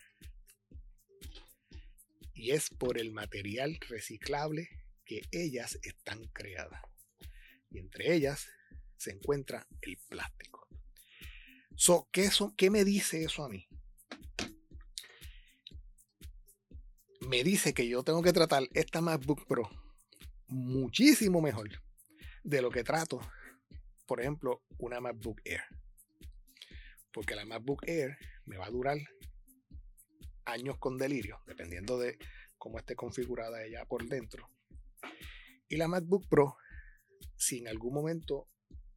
[2.34, 4.70] Y es por el material reciclable
[5.05, 6.82] que ellas están creadas.
[7.70, 8.47] Y entre ellas
[8.97, 10.68] se encuentra el plástico.
[11.76, 13.68] So, ¿qué, ¿Qué me dice eso a mí?
[17.28, 19.70] me dice que yo tengo que tratar esta MacBook Pro
[20.47, 21.70] muchísimo mejor
[22.43, 23.20] de lo que trato,
[24.05, 25.61] por ejemplo, una MacBook Air.
[27.11, 28.97] Porque la MacBook Air me va a durar
[30.45, 32.17] años con delirio, dependiendo de
[32.57, 34.49] cómo esté configurada ella por dentro.
[35.67, 36.57] Y la MacBook Pro,
[37.35, 38.47] si en algún momento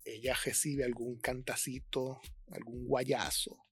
[0.05, 3.67] ella recibe algún cantacito, algún guayazo,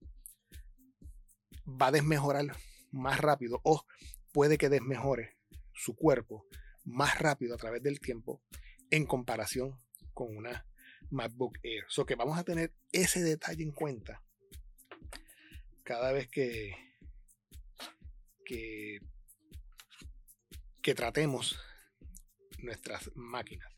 [1.67, 2.47] va a desmejorar
[2.93, 3.85] más rápido o
[4.33, 5.37] puede que desmejore
[5.75, 6.47] su cuerpo
[6.85, 8.43] más rápido a través del tiempo
[8.91, 9.81] en comparación
[10.15, 10.67] con una
[11.11, 11.85] MacBook Air.
[11.89, 14.23] So que vamos a tener ese detalle en cuenta
[15.83, 16.75] cada vez que,
[18.45, 19.01] que,
[20.95, 21.59] tratemos
[22.59, 23.73] nuestras máquinas.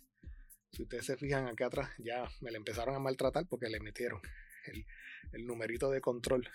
[0.72, 4.20] Si ustedes se fijan acá atrás, ya me la empezaron a maltratar porque le metieron
[4.66, 4.86] el,
[5.32, 6.48] el numerito de control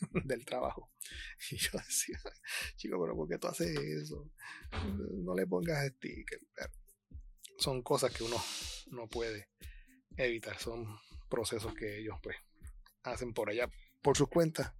[0.24, 0.92] del trabajo.
[1.50, 2.18] Y yo decía,
[2.76, 4.30] chico, pero ¿por qué tú haces eso?
[5.24, 6.40] No le pongas sticker.
[7.58, 8.36] Son cosas que uno
[8.90, 9.48] no puede
[10.16, 10.58] evitar.
[10.58, 10.98] Son
[11.28, 12.36] procesos que ellos pues
[13.02, 13.70] hacen por allá
[14.02, 14.72] por sus cuentas.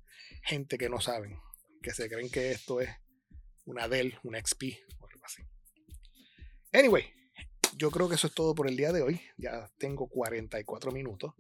[0.43, 1.39] Gente que no saben,
[1.83, 2.91] que se creen que esto es
[3.65, 4.63] una Dell, una XP
[5.01, 5.43] o algo así.
[6.73, 7.05] Anyway,
[7.77, 9.21] yo creo que eso es todo por el día de hoy.
[9.37, 11.35] Ya tengo 44 minutos.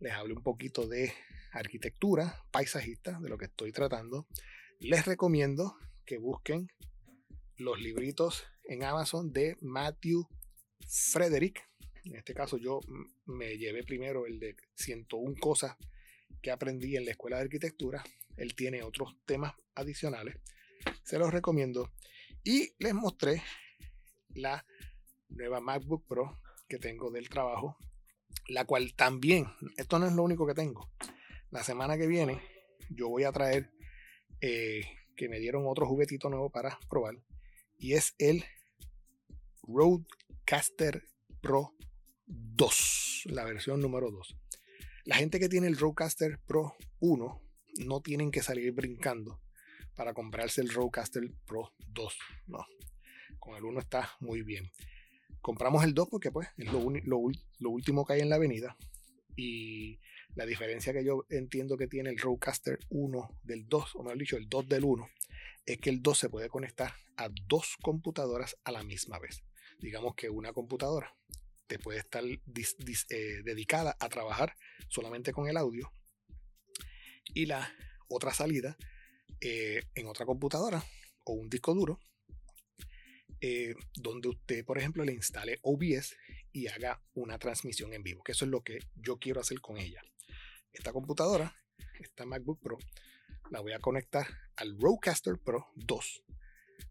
[0.00, 1.12] Les hablé un poquito de
[1.52, 4.26] arquitectura paisajista, de lo que estoy tratando,
[4.80, 6.68] les recomiendo que busquen
[7.56, 10.28] los libritos en Amazon de Matthew
[10.88, 11.67] Frederick.
[12.08, 12.80] En este caso yo
[13.26, 15.76] me llevé primero el de 101 cosas
[16.40, 18.02] que aprendí en la escuela de arquitectura.
[18.36, 20.36] Él tiene otros temas adicionales.
[21.02, 21.92] Se los recomiendo.
[22.44, 23.42] Y les mostré
[24.34, 24.64] la
[25.28, 27.76] nueva MacBook Pro que tengo del trabajo,
[28.46, 29.46] la cual también,
[29.76, 30.90] esto no es lo único que tengo.
[31.50, 32.40] La semana que viene
[32.88, 33.70] yo voy a traer
[34.40, 34.82] eh,
[35.14, 37.16] que me dieron otro juguetito nuevo para probar.
[37.76, 38.44] Y es el
[39.62, 41.02] Roadcaster
[41.42, 41.74] Pro
[42.28, 44.36] 2, la versión número 2.
[45.04, 47.42] La gente que tiene el Roadcaster Pro 1
[47.86, 49.40] no tienen que salir brincando
[49.94, 52.18] para comprarse el Rodecaster Pro 2.
[52.46, 52.66] No,
[53.38, 54.70] con el 1 está muy bien.
[55.40, 58.76] Compramos el 2 porque pues es lo, lo último que hay en la avenida.
[59.36, 60.00] Y
[60.34, 64.36] la diferencia que yo entiendo que tiene el Rodecaster 1 del 2, o mejor dicho,
[64.36, 65.08] el 2 del 1,
[65.66, 69.42] es que el 2 se puede conectar a dos computadoras a la misma vez.
[69.80, 71.14] Digamos que una computadora
[71.68, 74.56] te puede estar eh, dedicada a trabajar
[74.88, 75.92] solamente con el audio
[77.34, 77.72] y la
[78.08, 78.76] otra salida
[79.40, 80.82] eh, en otra computadora
[81.24, 82.00] o un disco duro
[83.40, 86.16] eh, donde usted, por ejemplo, le instale OBS
[86.50, 89.76] y haga una transmisión en vivo, que eso es lo que yo quiero hacer con
[89.76, 90.02] ella.
[90.72, 91.54] Esta computadora,
[92.00, 92.78] esta MacBook Pro,
[93.50, 96.24] la voy a conectar al Rodecaster Pro 2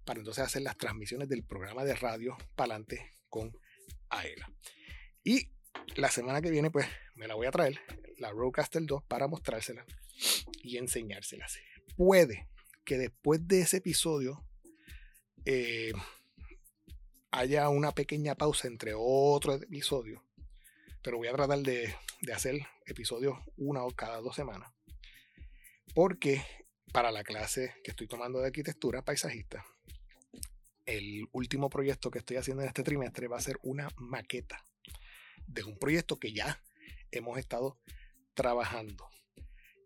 [0.06, 3.52] para entonces hacer las transmisiones del programa de radio para adelante con
[4.10, 4.52] AELA.
[5.24, 5.50] Y
[5.96, 7.80] la semana que viene, pues me la voy a traer,
[8.18, 9.86] la Rodecaster 2, para mostrársela
[10.64, 11.58] y enseñárselas.
[11.96, 12.48] Puede
[12.86, 14.46] que después de ese episodio
[15.46, 15.94] eh,
[17.32, 20.24] haya una pequeña pausa entre otro episodio,
[21.02, 24.72] pero voy a tratar de, de hacer episodios una o cada dos semanas.
[25.94, 26.44] Porque
[26.92, 29.66] para la clase que estoy tomando de arquitectura paisajista,
[30.88, 34.66] el último proyecto que estoy haciendo en este trimestre va a ser una maqueta
[35.46, 36.64] de un proyecto que ya
[37.12, 37.78] hemos estado
[38.34, 39.08] trabajando.